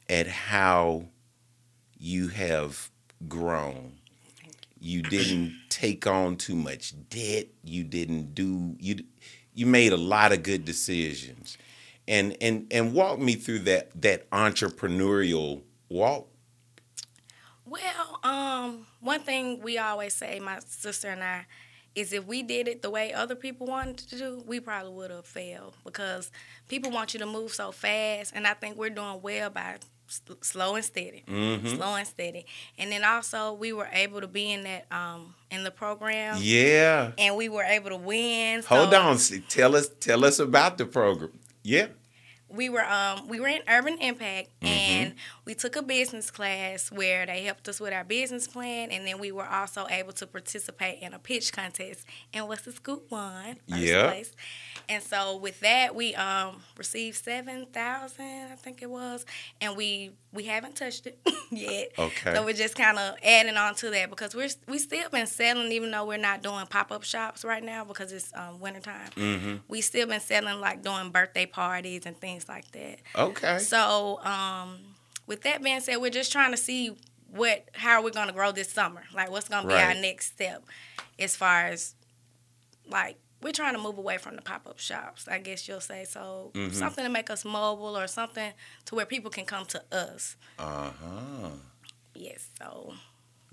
at 0.09 0.27
how 0.27 1.05
you 1.99 2.29
have 2.29 2.89
grown. 3.27 3.93
You 4.79 5.01
didn't 5.01 5.55
take 5.69 6.07
on 6.07 6.37
too 6.37 6.55
much 6.55 6.93
debt. 7.09 7.47
You 7.63 7.83
didn't 7.83 8.33
do 8.33 8.75
you. 8.79 9.03
You 9.53 9.65
made 9.65 9.91
a 9.91 9.97
lot 9.97 10.31
of 10.31 10.41
good 10.41 10.63
decisions, 10.63 11.57
and 12.07 12.35
and 12.41 12.65
and 12.71 12.93
walk 12.93 13.19
me 13.19 13.35
through 13.35 13.59
that 13.59 13.89
that 14.01 14.29
entrepreneurial 14.31 15.61
walk. 15.89 16.28
Well, 17.69 18.19
um, 18.23 18.85
one 18.99 19.21
thing 19.21 19.61
we 19.61 19.77
always 19.77 20.13
say, 20.13 20.39
my 20.39 20.59
sister 20.59 21.09
and 21.09 21.23
I, 21.23 21.45
is 21.95 22.13
if 22.13 22.25
we 22.25 22.43
did 22.43 22.67
it 22.67 22.81
the 22.81 22.89
way 22.89 23.13
other 23.13 23.35
people 23.35 23.67
wanted 23.67 23.97
to 24.09 24.17
do, 24.17 24.43
we 24.45 24.59
probably 24.59 24.91
would 24.93 25.11
have 25.11 25.25
failed 25.25 25.75
because 25.83 26.31
people 26.67 26.91
want 26.91 27.13
you 27.13 27.19
to 27.19 27.25
move 27.25 27.51
so 27.53 27.71
fast, 27.71 28.31
and 28.35 28.47
I 28.47 28.53
think 28.53 28.77
we're 28.77 28.89
doing 28.89 29.21
well 29.21 29.49
by 29.49 29.77
s- 30.07 30.21
slow 30.41 30.75
and 30.75 30.85
steady, 30.85 31.23
slow 31.27 31.95
and 31.95 32.07
steady. 32.07 32.45
And 32.77 32.91
then 32.91 33.03
also 33.03 33.53
we 33.53 33.73
were 33.73 33.89
able 33.91 34.21
to 34.21 34.27
be 34.27 34.51
in 34.51 34.63
that 34.63 34.85
um 34.91 35.33
in 35.51 35.63
the 35.63 35.71
program, 35.71 36.37
Yeah. 36.39 37.11
and 37.17 37.35
we 37.35 37.49
were 37.49 37.63
able 37.63 37.89
to 37.89 37.97
win. 37.97 38.61
Hold 38.63 38.93
on. 38.93 39.17
Tell 39.49 39.75
us 39.75 39.89
tell 39.99 40.25
us 40.25 40.39
about 40.39 40.77
the 40.77 40.85
program. 40.85 41.31
Yeah. 41.63 41.87
We 42.49 42.69
were 42.69 42.83
um 42.83 43.27
we 43.27 43.39
were 43.39 43.47
in 43.47 43.61
Urban 43.67 43.97
Impact 43.99 44.49
and 44.61 45.13
we 45.45 45.53
took 45.53 45.75
a 45.75 45.81
business 45.83 46.31
class 46.31 46.91
where 46.91 47.25
they 47.25 47.43
helped 47.43 47.67
us 47.69 47.79
with 47.79 47.93
our 47.93 48.03
business 48.03 48.47
plan 48.47 48.89
and 48.91 49.05
then 49.05 49.19
we 49.19 49.31
were 49.31 49.45
also 49.47 49.85
able 49.89 50.13
to 50.13 50.25
participate 50.27 50.99
in 51.01 51.13
a 51.13 51.19
pitch 51.19 51.53
contest 51.53 52.05
and 52.33 52.47
What's 52.47 52.63
the 52.63 52.71
Scoop 52.71 53.11
won 53.11 53.57
first 53.69 53.81
Yeah. 53.81 54.07
place. 54.07 54.31
And 54.87 55.03
so 55.03 55.37
with 55.37 55.59
that 55.59 55.93
we 55.95 56.15
um 56.15 56.61
received 56.77 57.23
seven 57.23 57.67
thousand 57.67 58.51
I 58.51 58.55
think 58.55 58.81
it 58.81 58.89
was 58.89 59.25
and 59.61 59.75
we 59.77 60.11
we 60.31 60.43
haven't 60.43 60.75
touched 60.75 61.07
it 61.07 61.19
yet. 61.51 61.89
Okay. 61.97 62.35
So 62.35 62.45
we're 62.45 62.53
just 62.53 62.75
kind 62.75 62.97
of 62.99 63.15
adding 63.23 63.57
on 63.57 63.73
to 63.75 63.89
that 63.91 64.09
because 64.09 64.35
we're 64.35 64.49
we 64.67 64.77
still 64.79 65.09
been 65.09 65.25
selling 65.27 65.71
even 65.71 65.91
though 65.91 66.05
we're 66.05 66.17
not 66.17 66.41
doing 66.43 66.65
pop 66.67 66.91
up 66.91 67.03
shops 67.03 67.43
right 67.43 67.63
now 67.63 67.83
because 67.83 68.11
it's 68.11 68.31
um, 68.35 68.59
wintertime. 68.59 69.09
Mm-hmm. 69.15 69.55
We 69.67 69.81
still 69.81 70.07
been 70.07 70.19
selling 70.19 70.59
like 70.59 70.83
doing 70.83 71.09
birthday 71.11 71.45
parties 71.47 72.05
and 72.05 72.15
things 72.19 72.38
like 72.47 72.71
that. 72.71 72.99
Okay. 73.15 73.57
So 73.59 74.19
um, 74.23 74.77
with 75.27 75.41
that 75.41 75.61
being 75.63 75.79
said, 75.81 75.97
we're 75.97 76.09
just 76.11 76.31
trying 76.31 76.51
to 76.51 76.57
see 76.57 76.95
what 77.31 77.67
how 77.73 77.97
are 77.99 78.03
we're 78.03 78.09
gonna 78.11 78.31
grow 78.33 78.51
this 78.51 78.71
summer. 78.71 79.03
Like 79.13 79.29
what's 79.31 79.49
gonna 79.49 79.67
be 79.67 79.73
our 79.75 79.93
next 79.95 80.27
step 80.33 80.63
as 81.19 81.35
far 81.35 81.65
as 81.67 81.93
like 82.87 83.17
we're 83.41 83.53
trying 83.53 83.73
to 83.73 83.79
move 83.81 83.97
away 83.97 84.17
from 84.17 84.35
the 84.35 84.41
pop 84.41 84.67
up 84.67 84.79
shops, 84.79 85.27
I 85.27 85.39
guess 85.39 85.67
you'll 85.67 85.79
say. 85.81 86.05
So 86.05 86.51
Mm-hmm. 86.55 86.73
something 86.73 87.03
to 87.03 87.09
make 87.09 87.29
us 87.29 87.45
mobile 87.45 87.97
or 87.97 88.07
something 88.07 88.51
to 88.85 88.95
where 88.95 89.05
people 89.05 89.29
can 89.31 89.45
come 89.45 89.65
to 89.67 89.83
us. 89.91 90.35
Uh 90.57 90.89
huh. 91.01 91.49
Yes. 92.15 92.49
So, 92.57 92.93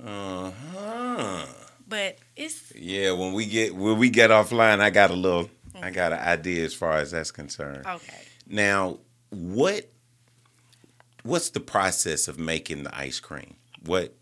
Uh 0.02 0.50
huh. 0.72 1.46
but 1.86 2.18
it's 2.34 2.72
Yeah, 2.74 3.12
when 3.12 3.32
we 3.32 3.46
get 3.46 3.74
when 3.76 3.98
we 3.98 4.10
get 4.10 4.30
offline, 4.30 4.80
I 4.80 4.90
got 4.90 5.10
a 5.10 5.14
little, 5.14 5.50
I 5.80 5.90
got 5.90 6.12
an 6.12 6.18
idea 6.18 6.64
as 6.64 6.74
far 6.74 6.94
as 6.98 7.10
that's 7.12 7.30
concerned. 7.30 7.86
okay. 7.86 8.22
Now, 8.46 8.98
what 9.30 9.90
what's 11.22 11.50
the 11.50 11.60
process 11.60 12.28
of 12.28 12.38
making 12.38 12.84
the 12.84 12.96
ice 12.96 13.20
cream? 13.20 13.56
What? 13.84 14.14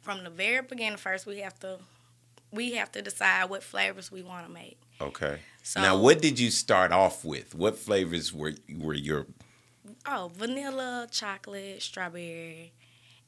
From 0.00 0.24
the 0.24 0.30
very 0.30 0.62
beginning, 0.62 0.96
first 0.96 1.26
we 1.26 1.40
have 1.40 1.58
to 1.60 1.78
we 2.50 2.72
have 2.74 2.92
to 2.92 3.02
decide 3.02 3.50
what 3.50 3.62
flavors 3.62 4.10
we 4.12 4.22
want 4.22 4.46
to 4.46 4.52
make. 4.52 4.78
Okay. 5.00 5.38
So 5.62 5.80
now, 5.80 5.96
what 5.98 6.20
did 6.20 6.38
you 6.38 6.50
start 6.50 6.92
off 6.92 7.24
with? 7.24 7.54
What 7.54 7.76
flavors 7.76 8.32
were 8.32 8.54
were 8.78 8.94
your? 8.94 9.26
Oh, 10.06 10.30
vanilla, 10.34 11.08
chocolate, 11.10 11.82
strawberry, 11.82 12.72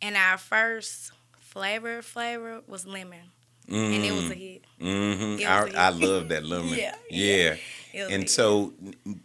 and 0.01 0.17
our 0.17 0.39
first 0.39 1.13
flavor 1.39 2.03
flavor 2.03 2.63
was 2.67 2.87
lemon, 2.87 3.31
and 3.69 4.05
it 4.05 4.13
was 4.13 4.31
a 4.31 4.35
hit. 4.35 4.65
Mm-hmm. 4.81 5.47
I, 5.47 5.67
a- 5.69 5.87
I 5.87 5.89
love 5.91 6.29
that 6.29 6.45
lemon. 6.53 6.75
Yeah, 6.79 6.95
yeah. 7.11 7.57
yeah. 7.93 8.05
And 8.11 8.23
hit. 8.25 8.31
so, 8.31 8.73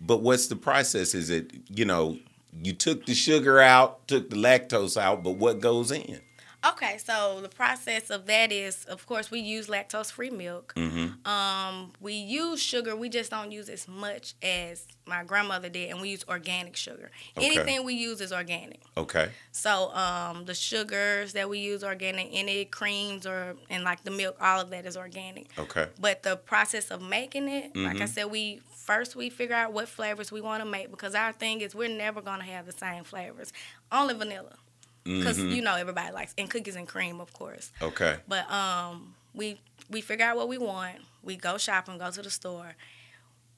but 0.01 0.21
what's 0.21 0.47
the 0.47 0.55
process? 0.55 1.13
Is 1.15 1.29
it 1.29 1.51
you 1.69 1.85
know 1.85 2.17
you 2.63 2.73
took 2.73 3.05
the 3.05 3.13
sugar 3.13 3.59
out, 3.59 4.07
took 4.07 4.29
the 4.29 4.35
lactose 4.35 4.95
out, 4.99 5.23
but 5.23 5.31
what 5.31 5.59
goes 5.59 5.91
in? 5.91 6.19
Okay, 6.65 6.97
so 6.97 7.39
the 7.41 7.47
process 7.47 8.09
of 8.09 8.25
that 8.25 8.51
is, 8.51 8.83
of 8.85 9.05
course, 9.05 9.31
we 9.31 9.39
use 9.39 9.67
lactose-free 9.67 10.29
milk. 10.31 10.73
Mm-hmm. 10.75 11.25
Um, 11.25 11.93
we 12.01 12.13
use 12.13 12.61
sugar. 12.61 12.97
We 12.97 13.07
just 13.07 13.31
don't 13.31 13.51
use 13.51 13.69
as 13.69 13.87
much 13.87 14.33
as 14.43 14.85
my 15.05 15.23
grandmother 15.23 15.69
did, 15.69 15.89
and 15.89 16.01
we 16.01 16.09
use 16.09 16.25
organic 16.27 16.75
sugar. 16.75 17.11
Okay. 17.37 17.45
Anything 17.45 17.85
we 17.85 17.93
use 17.93 18.19
is 18.19 18.33
organic. 18.33 18.81
Okay. 18.97 19.29
So 19.53 19.93
um, 19.95 20.43
the 20.45 20.53
sugars 20.53 21.31
that 21.33 21.49
we 21.49 21.59
use 21.59 21.81
organic, 21.81 22.27
any 22.33 22.65
creams 22.65 23.25
or 23.25 23.55
and 23.69 23.85
like 23.85 24.03
the 24.03 24.11
milk, 24.11 24.35
all 24.41 24.59
of 24.59 24.69
that 24.71 24.85
is 24.85 24.97
organic. 24.97 25.47
Okay. 25.57 25.87
But 25.99 26.23
the 26.23 26.35
process 26.35 26.91
of 26.91 27.01
making 27.01 27.47
it, 27.47 27.73
like 27.75 27.97
I 28.01 28.05
Mhm. 28.05 28.09
said, 28.09 28.25
we 28.25 28.61
first 28.75 29.15
we 29.15 29.29
figure 29.29 29.55
out 29.55 29.71
what 29.71 29.87
flavors 29.87 30.29
we 30.31 30.41
want 30.41 30.61
to 30.63 30.69
make 30.69 30.91
because 30.91 31.15
our 31.15 31.31
thing 31.31 31.61
is 31.61 31.73
we're 31.73 31.87
never 31.89 32.21
gonna 32.21 32.43
have 32.43 32.65
the 32.65 32.71
same 32.71 33.03
flavors, 33.03 33.53
only 33.91 34.13
vanilla, 34.13 34.55
because 35.03 35.37
Mhm. 35.37 35.55
you 35.55 35.61
know 35.61 35.75
everybody 35.75 36.13
likes 36.13 36.33
and 36.37 36.49
cookies 36.49 36.75
and 36.75 36.87
cream, 36.87 37.19
of 37.21 37.31
course. 37.33 37.71
Okay. 37.81 38.17
But 38.27 38.49
um, 38.51 39.15
we 39.33 39.59
we 39.89 40.01
figure 40.01 40.25
out 40.25 40.35
what 40.37 40.47
we 40.47 40.57
want. 40.57 40.97
We 41.23 41.35
go 41.35 41.57
shopping, 41.57 41.97
go 41.97 42.11
to 42.11 42.21
the 42.21 42.29
store. 42.29 42.75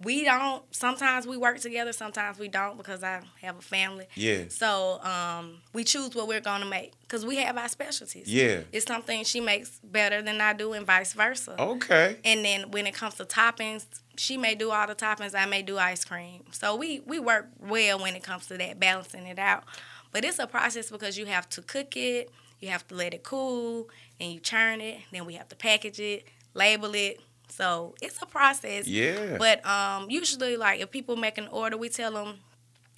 We 0.04 0.24
don't. 0.24 0.64
Sometimes 0.74 1.28
we 1.28 1.38
work 1.38 1.60
together. 1.60 1.94
Sometimes 1.94 2.40
we 2.40 2.48
don't 2.48 2.76
because 2.76 3.04
I 3.04 3.22
have 3.44 3.60
a 3.60 3.62
family. 3.62 4.08
Yeah. 4.16 4.46
So 4.50 5.00
um, 5.04 5.62
we 5.74 5.84
choose 5.84 6.16
what 6.16 6.28
we're 6.28 6.42
gonna 6.42 6.66
make 6.66 6.94
because 7.02 7.24
we 7.24 7.36
have 7.38 7.56
our 7.56 7.70
specialties. 7.70 8.28
Yeah. 8.28 8.62
It's 8.72 8.88
something 8.88 9.24
she 9.26 9.42
makes 9.42 9.80
better 9.84 10.24
than 10.24 10.42
I 10.42 10.54
do, 10.54 10.74
and 10.74 10.88
vice 10.88 11.14
versa. 11.14 11.56
Okay. 11.62 12.18
And 12.26 12.44
then 12.44 12.72
when 12.72 12.88
it 12.88 12.96
comes 12.96 13.14
to 13.16 13.26
toppings, 13.26 13.86
she 14.18 14.38
may 14.38 14.56
do 14.56 14.72
all 14.72 14.88
the 14.88 14.96
toppings. 14.96 15.36
I 15.36 15.46
may 15.46 15.62
do 15.62 15.78
ice 15.78 16.04
cream. 16.04 16.46
So 16.52 16.76
we 16.76 17.02
we 17.06 17.20
work 17.20 17.50
well 17.60 18.00
when 18.00 18.16
it 18.16 18.24
comes 18.24 18.48
to 18.48 18.58
that, 18.58 18.80
balancing 18.80 19.28
it 19.28 19.38
out. 19.38 19.66
But 20.12 20.26
it's 20.26 20.40
a 20.40 20.48
process 20.48 20.92
because 20.92 21.18
you 21.18 21.26
have 21.26 21.48
to 21.50 21.62
cook 21.62 21.96
it, 21.96 22.30
you 22.60 22.70
have 22.70 22.88
to 22.90 22.96
let 22.96 23.14
it 23.14 23.24
cool, 23.24 23.90
and 24.20 24.32
you 24.32 24.40
churn 24.40 24.82
it. 24.82 25.00
Then 25.12 25.26
we 25.26 25.34
have 25.36 25.48
to 25.50 25.56
package 25.56 26.00
it, 26.00 26.26
label 26.54 26.94
it. 26.94 27.20
So 27.50 27.96
it's 28.02 28.22
a 28.22 28.26
process. 28.26 28.88
Yeah. 28.88 29.38
But 29.38 29.66
um, 29.66 30.10
usually, 30.10 30.58
like 30.58 30.80
if 30.82 30.92
people 30.92 31.16
make 31.16 31.38
an 31.38 31.48
order, 31.48 31.78
we 31.78 31.90
tell 31.90 32.14
them 32.14 32.40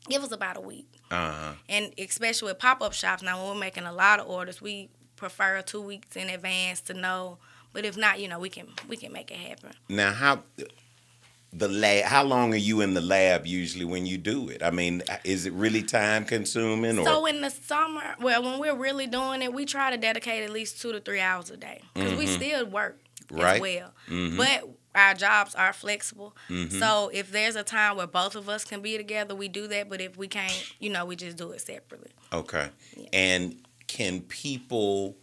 give 0.09 0.23
us 0.23 0.31
about 0.31 0.57
a 0.57 0.61
week. 0.61 0.87
Uh 1.11 1.31
huh. 1.31 1.53
And 1.69 1.93
especially 1.97 2.51
with 2.51 2.59
pop 2.59 2.81
up 2.81 2.93
shops, 2.93 3.23
now 3.23 3.39
when 3.39 3.55
we're 3.55 3.59
making 3.59 3.83
a 3.83 3.93
lot 3.93 4.19
of 4.19 4.27
orders, 4.27 4.61
we 4.61 4.89
prefer 5.15 5.61
two 5.61 5.81
weeks 5.81 6.15
in 6.15 6.29
advance 6.29 6.81
to 6.81 6.93
know. 6.93 7.37
But 7.71 7.85
if 7.85 7.97
not, 7.97 8.19
you 8.19 8.27
know, 8.27 8.39
we 8.39 8.49
can 8.49 8.67
we 8.87 8.97
can 8.97 9.11
make 9.11 9.31
it 9.31 9.37
happen. 9.37 9.71
Now, 9.89 10.11
how 10.11 10.43
the 11.55 11.67
lab? 11.67 12.05
How 12.05 12.23
long 12.23 12.53
are 12.53 12.57
you 12.57 12.81
in 12.81 12.93
the 12.93 13.01
lab 13.01 13.45
usually 13.45 13.85
when 13.85 14.05
you 14.05 14.17
do 14.17 14.49
it? 14.49 14.63
I 14.63 14.71
mean, 14.71 15.03
is 15.23 15.45
it 15.45 15.53
really 15.53 15.83
time 15.83 16.25
consuming 16.25 16.99
or? 16.99 17.05
So 17.05 17.25
in 17.25 17.41
the 17.41 17.49
summer, 17.49 18.15
well, 18.19 18.41
when 18.43 18.59
we're 18.59 18.75
really 18.75 19.07
doing 19.07 19.41
it, 19.41 19.53
we 19.53 19.65
try 19.65 19.91
to 19.91 19.97
dedicate 19.97 20.43
at 20.43 20.49
least 20.49 20.81
two 20.81 20.91
to 20.91 20.99
three 20.99 21.19
hours 21.19 21.49
a 21.49 21.57
day 21.57 21.81
because 21.93 22.15
we 22.17 22.27
still 22.27 22.65
work 22.65 22.99
Mm-hmm. 23.29 23.41
Right. 23.41 23.55
as 23.55 23.61
well. 23.61 23.93
Mhm. 24.09 24.37
But 24.37 24.69
our 24.93 25.13
jobs 25.13 25.55
are 25.55 25.71
flexible. 25.71 26.35
Mhm. 26.49 26.77
So 26.77 27.09
if 27.13 27.31
there's 27.31 27.55
a 27.55 27.63
time 27.63 27.95
where 27.95 28.05
both 28.05 28.35
of 28.35 28.49
us 28.49 28.65
can 28.65 28.81
be 28.81 28.97
together, 28.97 29.33
we 29.33 29.47
do 29.47 29.65
that. 29.67 29.87
But 29.89 30.01
if 30.01 30.17
we 30.17 30.27
can't, 30.27 30.73
you 30.79 30.89
know, 30.89 31.05
we 31.05 31.15
just 31.15 31.37
do 31.37 31.51
it 31.51 31.61
separately. 31.61 32.11
okay. 32.33 32.67
Yeah. 32.97 33.07
And 33.13 33.65
can 33.87 34.19
people 34.21 35.15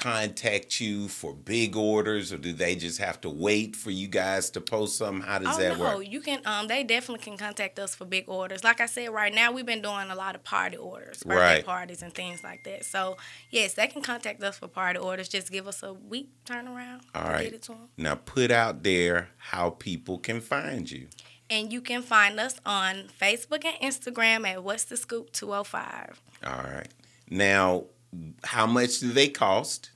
contact 0.00 0.80
you 0.80 1.08
for 1.08 1.34
big 1.34 1.76
orders, 1.76 2.32
or 2.32 2.38
do 2.38 2.52
they 2.52 2.74
just 2.76 2.98
have 2.98 3.20
to 3.22 3.28
wait 3.30 3.76
for 3.76 3.90
you 3.90 4.08
guys 4.08 4.50
to 4.50 4.60
post 4.60 4.96
something? 4.98 5.22
How 5.26 5.38
does 5.38 5.56
oh 5.56 5.60
that 5.60 5.78
no, 5.78 5.96
work? 5.98 6.08
you 6.08 6.20
can. 6.20 6.40
Um, 6.46 6.68
they 6.68 6.84
definitely 6.84 7.22
can 7.24 7.36
contact 7.36 7.78
us 7.78 7.94
for 7.94 8.04
big 8.04 8.24
orders. 8.28 8.64
Like 8.64 8.80
I 8.80 8.86
said, 8.86 9.10
right 9.10 9.34
now 9.34 9.52
we've 9.52 9.66
been 9.66 9.82
doing 9.82 10.10
a 10.10 10.14
lot 10.14 10.34
of 10.34 10.44
party 10.44 10.76
orders, 10.76 11.22
birthday 11.22 11.36
Right. 11.56 11.64
parties 11.66 12.02
and 12.02 12.14
things 12.14 12.42
like 12.42 12.64
that. 12.64 12.84
So 12.84 13.16
yes, 13.50 13.74
they 13.74 13.86
can 13.86 14.02
contact 14.02 14.42
us 14.42 14.58
for 14.58 14.68
party 14.68 14.98
orders. 14.98 15.28
Just 15.28 15.50
give 15.52 15.66
us 15.66 15.82
a 15.82 15.92
week 15.92 16.30
turnaround 16.44 17.00
All 17.14 17.24
right. 17.24 17.44
get 17.44 17.54
it 17.54 17.62
to 17.62 17.72
them. 17.72 17.88
Now, 17.96 18.14
put 18.14 18.50
out 18.50 18.82
there 18.82 19.28
how 19.36 19.70
people 19.70 20.18
can 20.18 20.40
find 20.40 20.90
you. 20.90 21.08
And 21.50 21.72
you 21.72 21.80
can 21.80 22.02
find 22.02 22.38
us 22.38 22.60
on 22.66 23.04
Facebook 23.18 23.64
and 23.64 23.74
Instagram 23.80 24.46
at 24.46 24.62
What's 24.62 24.84
the 24.84 24.96
Scoop 24.98 25.32
205. 25.32 26.20
All 26.44 26.52
right. 26.62 26.88
Now, 27.30 27.84
how 28.44 28.66
much 28.66 29.00
do 29.00 29.12
they 29.12 29.28
cost? 29.28 29.90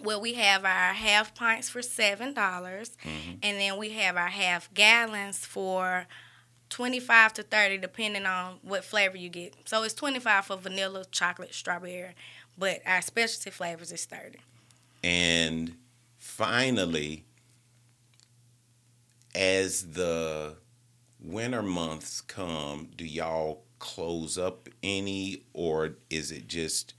Well, 0.00 0.20
we 0.20 0.34
have 0.34 0.64
our 0.64 0.92
half 0.92 1.34
pints 1.34 1.68
for 1.68 1.80
seven 1.80 2.34
dollars, 2.34 2.90
mm-hmm. 3.04 3.36
and 3.42 3.58
then 3.58 3.78
we 3.78 3.90
have 3.90 4.16
our 4.16 4.28
half 4.28 4.72
gallons 4.74 5.46
for 5.46 6.06
twenty-five 6.68 7.32
to 7.34 7.42
thirty, 7.42 7.78
depending 7.78 8.26
on 8.26 8.58
what 8.62 8.84
flavor 8.84 9.16
you 9.16 9.28
get. 9.28 9.54
So 9.64 9.82
it's 9.82 9.94
twenty-five 9.94 10.46
for 10.46 10.56
vanilla, 10.56 11.04
chocolate, 11.10 11.54
strawberry, 11.54 12.14
but 12.58 12.80
our 12.84 13.00
specialty 13.00 13.50
flavors 13.50 13.92
is 13.92 14.04
thirty. 14.04 14.40
And 15.02 15.76
finally, 16.18 17.24
as 19.34 19.92
the 19.92 20.56
winter 21.20 21.62
months 21.62 22.20
come, 22.20 22.90
do 22.96 23.04
y'all 23.04 23.62
close 23.78 24.36
up 24.36 24.68
any, 24.82 25.44
or 25.52 25.96
is 26.10 26.32
it 26.32 26.46
just 26.48 26.94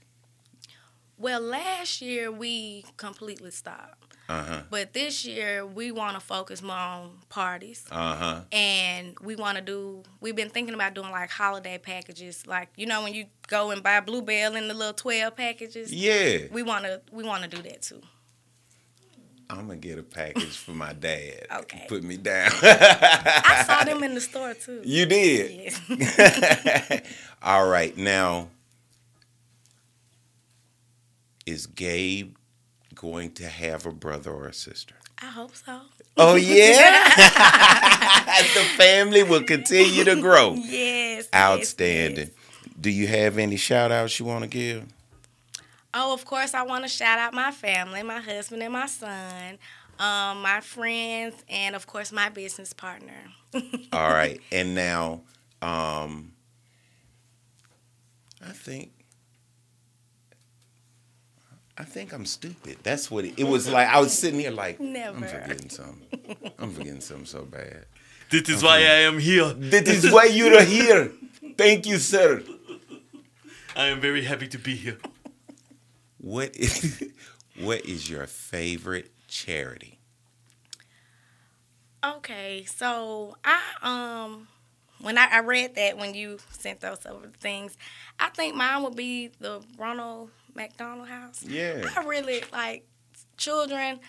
Well, 1.18 1.40
last 1.40 2.02
year 2.02 2.30
we 2.30 2.84
completely 2.98 3.50
stopped, 3.50 4.14
uh 4.28 4.42
huh, 4.42 4.60
but 4.70 4.92
this 4.92 5.24
year 5.24 5.64
we 5.64 5.90
want 5.90 6.14
to 6.14 6.20
focus 6.20 6.60
more 6.62 6.76
on 6.76 7.10
parties. 7.30 7.84
uh 7.90 8.16
huh? 8.16 8.40
and 8.52 9.16
we 9.22 9.34
want 9.36 9.56
to 9.56 9.62
do 9.64 10.02
we've 10.20 10.36
been 10.36 10.50
thinking 10.50 10.74
about 10.74 10.92
doing 10.94 11.10
like 11.10 11.30
holiday 11.30 11.78
packages 11.78 12.46
like 12.46 12.68
you 12.76 12.86
know 12.86 13.02
when 13.02 13.14
you 13.14 13.24
go 13.48 13.70
and 13.70 13.82
buy 13.82 14.00
Blue 14.00 14.20
Bell 14.22 14.56
in 14.56 14.68
the 14.68 14.74
little 14.74 14.92
12 14.92 15.34
packages 15.36 15.92
Yeah, 15.92 16.38
we 16.52 16.62
want 16.62 16.84
to 16.84 17.00
we 17.12 17.22
want 17.24 17.42
to 17.44 17.48
do 17.48 17.62
that 17.62 17.82
too 17.82 18.02
I'm 19.48 19.68
gonna 19.68 19.76
get 19.76 19.96
a 19.98 20.02
package 20.02 20.56
for 20.56 20.72
my 20.72 20.92
dad. 20.92 21.46
Okay. 21.60 21.86
put 21.88 22.02
me 22.02 22.16
down. 22.16 22.50
i 22.62 23.62
saw 23.66 23.84
them 23.84 24.02
in 24.02 24.14
the 24.14 24.20
store 24.20 24.54
too 24.54 24.82
you 24.84 25.06
did. 25.06 25.72
yes 25.88 27.00
All 27.42 27.68
right, 27.68 27.96
now 27.96 28.48
is 31.46 31.66
Gabe 31.66 32.34
going 32.94 33.32
to 33.34 33.46
have 33.48 33.86
a 33.86 33.92
brother 33.92 34.30
or 34.32 34.46
a 34.48 34.52
sister? 34.52 34.96
I 35.22 35.26
hope 35.26 35.56
so. 35.56 35.80
Oh 36.18 36.34
yeah, 36.34 37.08
the 38.54 38.60
family 38.76 39.22
will 39.22 39.44
continue 39.44 40.04
to 40.04 40.20
grow. 40.20 40.52
Yes. 40.54 40.70
yes, 40.72 41.28
Outstanding. 41.34 42.26
yes. 42.28 42.72
Do 42.78 42.90
you 42.90 43.06
have 43.06 43.38
any 43.38 43.56
shout 43.56 43.90
outs 43.90 44.18
you 44.18 44.26
want 44.26 44.42
to 44.42 44.48
give? 44.48 44.84
Oh, 45.94 46.12
of 46.12 46.26
course, 46.26 46.52
I 46.52 46.62
want 46.62 46.84
to 46.84 46.88
shout 46.88 47.18
out 47.18 47.32
my 47.32 47.50
family, 47.50 48.02
my 48.02 48.20
husband 48.20 48.62
and 48.62 48.72
my 48.74 48.84
son, 48.86 49.58
um, 49.98 50.42
my 50.42 50.60
friends, 50.60 51.34
and 51.48 51.74
of 51.74 51.86
course, 51.86 52.12
my 52.12 52.28
business 52.28 52.74
partner. 52.74 53.14
All 53.92 54.10
right. 54.10 54.38
And 54.52 54.74
now, 54.74 55.22
um, 55.62 56.32
I 58.42 58.50
think. 58.52 58.92
I 61.78 61.84
think 61.84 62.12
I'm 62.12 62.24
stupid. 62.24 62.78
That's 62.82 63.10
what 63.10 63.24
it, 63.24 63.34
it 63.38 63.44
was 63.44 63.68
like. 63.68 63.88
I 63.88 64.00
was 64.00 64.16
sitting 64.16 64.40
here 64.40 64.50
like, 64.50 64.80
I'm 64.80 65.22
forgetting 65.22 65.68
something. 65.68 66.36
I'm 66.58 66.70
forgetting 66.72 67.00
something 67.00 67.26
so 67.26 67.44
bad. 67.44 67.84
This 68.30 68.48
is 68.48 68.62
why 68.62 68.78
I 68.78 69.04
am 69.04 69.18
here. 69.18 69.52
This 69.52 70.04
is 70.04 70.12
why 70.12 70.24
you're 70.24 70.62
here. 70.62 71.12
Thank 71.56 71.86
you, 71.86 71.98
sir. 71.98 72.42
I 73.76 73.86
am 73.86 74.00
very 74.00 74.24
happy 74.24 74.48
to 74.48 74.58
be 74.58 74.74
here. 74.74 74.98
What 76.18 76.56
is, 76.56 77.04
what 77.60 77.84
is 77.84 78.08
your 78.08 78.26
favorite 78.26 79.12
charity? 79.28 79.98
Okay, 82.04 82.64
so 82.64 83.36
I 83.44 83.60
um 83.82 84.48
when 85.00 85.18
I, 85.18 85.28
I 85.30 85.40
read 85.40 85.74
that 85.74 85.98
when 85.98 86.14
you 86.14 86.38
sent 86.50 86.80
those 86.80 87.04
over 87.04 87.28
things, 87.38 87.76
I 88.18 88.30
think 88.30 88.54
mine 88.54 88.82
would 88.82 88.96
be 88.96 89.30
the 89.40 89.62
Ronald 89.78 90.30
McDonald 90.56 91.08
House. 91.08 91.42
Yeah. 91.42 91.84
I 91.96 92.04
really 92.04 92.42
like 92.52 92.86
children, 93.36 94.00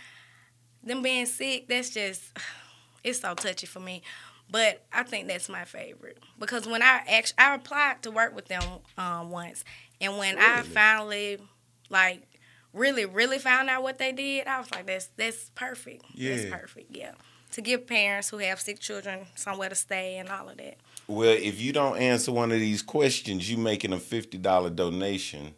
them 0.84 1.02
being 1.02 1.26
sick. 1.26 1.68
That's 1.68 1.90
just 1.90 2.24
it's 3.04 3.22
so 3.22 3.34
touchy 3.34 3.68
for 3.68 3.80
me. 3.80 4.02
But 4.50 4.86
I 4.94 5.04
think 5.04 5.28
that's 5.28 5.50
my 5.50 5.66
favorite 5.66 6.20
because 6.40 6.66
when 6.68 6.82
I 6.82 7.02
actually 7.08 7.36
I 7.38 7.56
applied 7.56 8.02
to 8.04 8.12
work 8.12 8.34
with 8.34 8.48
them 8.48 8.64
um, 8.98 9.30
once, 9.30 9.66
and 10.00 10.18
when 10.18 10.38
I 10.38 10.62
finally 10.62 11.38
like 11.90 12.22
really 12.74 13.06
really 13.06 13.40
found 13.40 13.70
out 13.70 13.84
what 13.84 13.98
they 13.98 14.14
did, 14.14 14.48
I 14.48 14.60
was 14.60 14.72
like, 14.72 14.88
that's 14.88 15.10
that's 15.18 15.52
perfect. 15.54 16.06
That's 16.18 16.46
perfect. 16.46 16.96
Yeah, 16.96 17.12
to 17.52 17.62
give 17.62 17.88
parents 17.88 18.30
who 18.30 18.38
have 18.38 18.62
sick 18.62 18.80
children 18.80 19.28
somewhere 19.36 19.68
to 19.68 19.76
stay 19.76 20.18
and 20.18 20.30
all 20.30 20.48
of 20.48 20.58
that. 20.58 20.78
Well, 21.08 21.30
if 21.30 21.60
you 21.60 21.74
don't 21.74 21.98
answer 21.98 22.32
one 22.32 22.52
of 22.52 22.60
these 22.60 22.82
questions, 22.82 23.50
you 23.50 23.58
making 23.58 23.92
a 23.92 24.00
fifty 24.00 24.38
dollar 24.38 24.70
donation. 24.70 25.56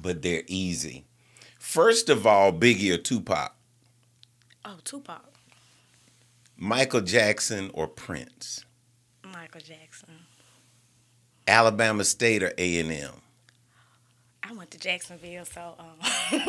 But 0.00 0.22
they're 0.22 0.42
easy. 0.46 1.04
First 1.58 2.08
of 2.08 2.26
all, 2.26 2.52
Biggie 2.52 2.92
or 2.92 2.98
Tupac, 2.98 3.54
Oh, 4.64 4.76
Tupac, 4.84 5.24
Michael 6.56 7.00
Jackson 7.00 7.70
or 7.74 7.88
Prince, 7.88 8.64
Michael 9.24 9.60
Jackson. 9.60 10.14
Alabama 11.48 12.04
State 12.04 12.42
or 12.42 12.52
A 12.58 12.78
and 12.80 12.92
M, 12.92 13.12
I 14.42 14.52
went 14.52 14.70
to 14.72 14.78
Jacksonville, 14.78 15.44
so 15.44 15.74
um, 15.78 15.96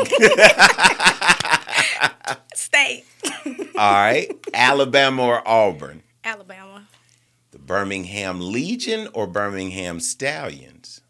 state. 2.55 3.05
All 3.77 3.93
right, 3.93 4.29
Alabama 4.53 5.23
or 5.23 5.47
Auburn, 5.47 6.03
Alabama. 6.23 6.87
The 7.51 7.59
Birmingham 7.59 8.39
Legion 8.51 9.07
or 9.13 9.27
Birmingham 9.27 9.99
Stallions, 9.99 11.01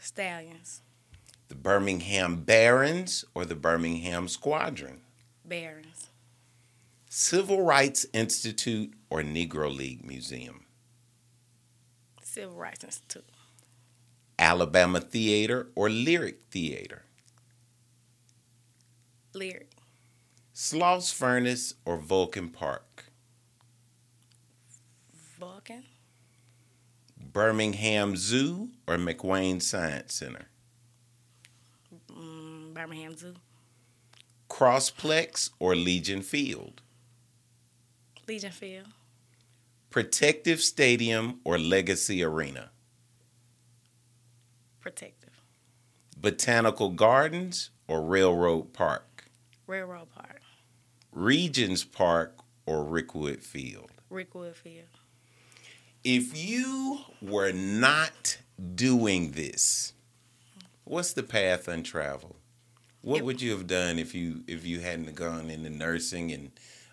Stallions 0.00 0.82
the 1.48 1.54
Birmingham 1.54 2.42
Barons 2.42 3.24
or 3.34 3.44
the 3.44 3.54
Birmingham 3.54 4.28
Squadron, 4.28 5.00
Barons. 5.44 6.08
Civil 7.08 7.62
Rights 7.62 8.06
Institute 8.12 8.92
or 9.10 9.22
Negro 9.22 9.74
League 9.74 10.04
Museum, 10.04 10.64
Civil 12.22 12.56
Rights 12.56 12.84
Institute. 12.84 13.24
Alabama 14.38 15.00
Theater 15.00 15.68
or 15.74 15.88
Lyric 15.90 16.40
Theater, 16.50 17.02
Lyric. 19.34 19.70
Sloss 20.54 21.12
Furnace 21.14 21.74
or 21.84 21.96
Vulcan 21.96 22.48
Park, 22.48 23.06
Vulcan? 25.38 25.84
Birmingham 27.32 28.16
Zoo 28.16 28.70
or 28.86 28.96
McWane 28.96 29.62
Science 29.62 30.14
Center, 30.14 30.48
Birmingham 32.78 33.16
Zoo. 33.16 33.34
Crossplex 34.48 35.50
or 35.58 35.74
Legion 35.74 36.22
Field, 36.22 36.80
Legion 38.28 38.52
Field. 38.52 38.86
Protective 39.90 40.60
Stadium 40.60 41.40
or 41.42 41.58
Legacy 41.58 42.22
Arena, 42.22 42.70
Protective. 44.80 45.42
Botanical 46.16 46.90
Gardens 46.90 47.70
or 47.88 48.00
Railroad 48.00 48.72
Park, 48.72 49.24
Railroad 49.66 50.14
Park. 50.14 50.40
Regions 51.10 51.82
Park 51.82 52.38
or 52.64 52.84
Rickwood 52.84 53.42
Field. 53.42 53.90
Rickwood 54.08 54.54
Field. 54.54 54.86
If 56.04 56.38
you 56.38 57.00
were 57.20 57.50
not 57.50 58.38
doing 58.76 59.32
this, 59.32 59.94
what's 60.84 61.12
the 61.12 61.24
path 61.24 61.66
untraveled? 61.66 62.37
What 63.02 63.18
It- 63.18 63.24
would 63.24 63.40
you 63.42 63.52
have 63.52 63.66
done 63.66 63.98
if 63.98 64.14
you 64.14 64.42
if 64.46 64.64
you 64.66 64.80
hadn't 64.80 65.14
gone 65.14 65.50
into 65.50 65.70
nursing 65.70 66.32
and 66.32 66.50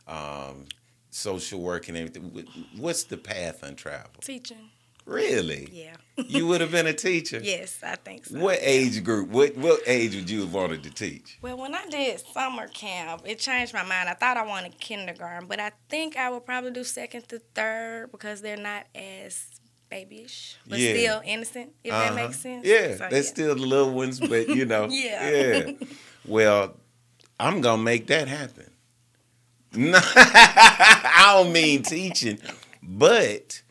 um, 0.07 0.65
social 1.09 1.61
work 1.61 1.87
and 1.87 1.97
everything? 1.97 2.45
What's 2.77 3.03
the 3.03 3.17
path 3.17 3.63
untraveled? 3.63 4.21
teaching. 4.23 4.69
Really? 5.07 5.69
Yeah. 5.71 5.97
You 6.17 6.47
would 6.47 6.61
have 6.61 6.71
been 6.71 6.87
a 6.87 6.93
teacher. 7.07 7.39
yes, 7.43 7.77
I 7.83 7.95
think 7.95 8.25
so. 8.25 8.39
What 8.39 8.57
age 8.61 9.03
group? 9.03 9.29
What 9.29 9.55
what 9.55 9.81
age 9.85 10.15
would 10.15 10.27
you 10.29 10.41
have 10.41 10.53
wanted 10.53 10.81
to 10.83 10.89
teach? 10.89 11.37
Well, 11.43 11.57
when 11.57 11.75
I 11.75 11.85
did 11.85 12.19
summer 12.33 12.67
camp, 12.67 13.21
it 13.25 13.37
changed 13.37 13.71
my 13.73 13.83
mind. 13.83 14.09
I 14.09 14.15
thought 14.15 14.35
I 14.37 14.43
wanted 14.45 14.79
kindergarten, 14.79 15.47
but 15.47 15.59
I 15.59 15.73
think 15.89 16.17
I 16.17 16.31
would 16.31 16.43
probably 16.45 16.71
do 16.71 16.83
second 16.83 17.29
to 17.29 17.37
third 17.53 18.11
because 18.11 18.41
they're 18.41 18.57
not 18.57 18.85
as 18.95 19.45
babyish, 19.89 20.57
but 20.67 20.79
Yeah. 20.79 20.91
still 20.93 21.21
innocent, 21.25 21.73
if 21.83 21.93
Uh-huh. 21.93 22.03
that 22.03 22.15
makes 22.15 22.39
sense. 22.39 22.65
Yeah, 22.65 22.97
So, 22.97 23.07
they're 23.09 23.23
still 23.23 23.55
the 23.55 23.65
little 23.65 23.93
ones, 23.93 24.19
but 24.19 24.49
you 24.49 24.65
know. 24.73 24.87
Yeah. 24.89 25.29
Yeah. 25.29 25.71
Well, 26.25 26.75
I'm 27.39 27.61
gonna 27.61 27.81
make 27.83 28.07
that 28.07 28.27
happen. 28.27 28.71
No, 29.77 29.99
I 30.01 31.33
don't 31.35 31.51
mean 31.51 31.83
teaching, 31.83 32.39
but 32.81 33.61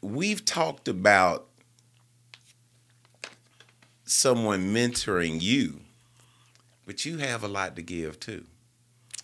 we've 0.00 0.44
talked 0.44 0.86
about 0.86 1.48
someone 4.04 4.72
mentoring 4.72 5.40
you, 5.40 5.80
but 6.86 7.04
you 7.04 7.18
have 7.18 7.42
a 7.42 7.48
lot 7.48 7.74
to 7.76 7.82
give 7.82 8.20
too. 8.20 8.44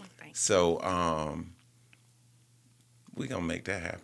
Oh. 0.01 0.05
So 0.33 0.83
um 0.83 1.53
we're 3.15 3.29
gonna 3.29 3.43
make 3.43 3.65
that 3.67 3.83
happen. 3.83 4.03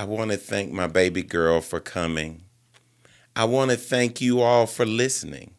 I 0.00 0.04
want 0.04 0.30
to 0.30 0.38
thank 0.38 0.72
my 0.72 0.86
baby 0.86 1.22
girl 1.22 1.60
for 1.60 1.78
coming. 1.78 2.44
I 3.36 3.44
want 3.44 3.70
to 3.70 3.76
thank 3.76 4.18
you 4.18 4.40
all 4.40 4.64
for 4.64 4.86
listening. 4.86 5.50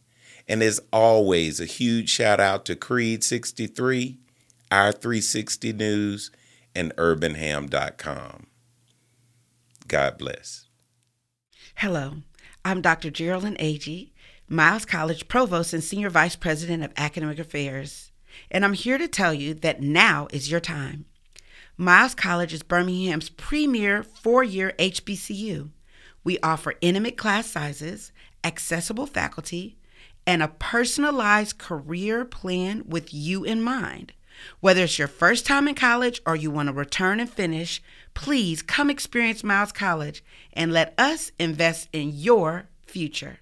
And 0.47 0.63
as 0.63 0.81
always, 0.91 1.59
a 1.59 1.65
huge 1.65 2.09
shout 2.09 2.39
out 2.39 2.65
to 2.65 2.75
Creed 2.75 3.23
63, 3.23 4.17
Our 4.71 4.93
360 4.93 5.73
News, 5.73 6.31
and 6.73 6.91
urbanham.com. 6.95 8.47
God 9.87 10.17
bless. 10.17 10.65
Hello, 11.75 12.15
I'm 12.65 12.81
Dr. 12.81 13.11
Geraldine 13.11 13.57
Agee, 13.57 14.09
Miles 14.49 14.85
College 14.85 15.27
Provost 15.27 15.71
and 15.71 15.83
Senior 15.83 16.09
Vice 16.09 16.35
President 16.35 16.83
of 16.83 16.93
Academic 16.97 17.37
Affairs, 17.37 18.11
and 18.49 18.65
I'm 18.65 18.73
here 18.73 18.97
to 18.97 19.07
tell 19.07 19.35
you 19.35 19.53
that 19.53 19.83
now 19.83 20.27
is 20.33 20.49
your 20.49 20.59
time. 20.59 21.05
Miles 21.81 22.13
College 22.13 22.53
is 22.53 22.61
Birmingham's 22.61 23.29
premier 23.29 24.03
four 24.03 24.43
year 24.43 24.71
HBCU. 24.77 25.71
We 26.23 26.37
offer 26.43 26.75
intimate 26.79 27.17
class 27.17 27.47
sizes, 27.47 28.11
accessible 28.43 29.07
faculty, 29.07 29.77
and 30.27 30.43
a 30.43 30.47
personalized 30.47 31.57
career 31.57 32.23
plan 32.23 32.83
with 32.85 33.11
you 33.11 33.43
in 33.43 33.63
mind. 33.63 34.13
Whether 34.59 34.83
it's 34.83 34.99
your 34.99 35.07
first 35.07 35.47
time 35.47 35.67
in 35.67 35.73
college 35.73 36.21
or 36.23 36.35
you 36.35 36.51
want 36.51 36.67
to 36.67 36.73
return 36.73 37.19
and 37.19 37.27
finish, 37.27 37.81
please 38.13 38.61
come 38.61 38.91
experience 38.91 39.43
Miles 39.43 39.71
College 39.71 40.23
and 40.53 40.71
let 40.71 40.93
us 40.99 41.31
invest 41.39 41.89
in 41.91 42.11
your 42.13 42.67
future. 42.85 43.39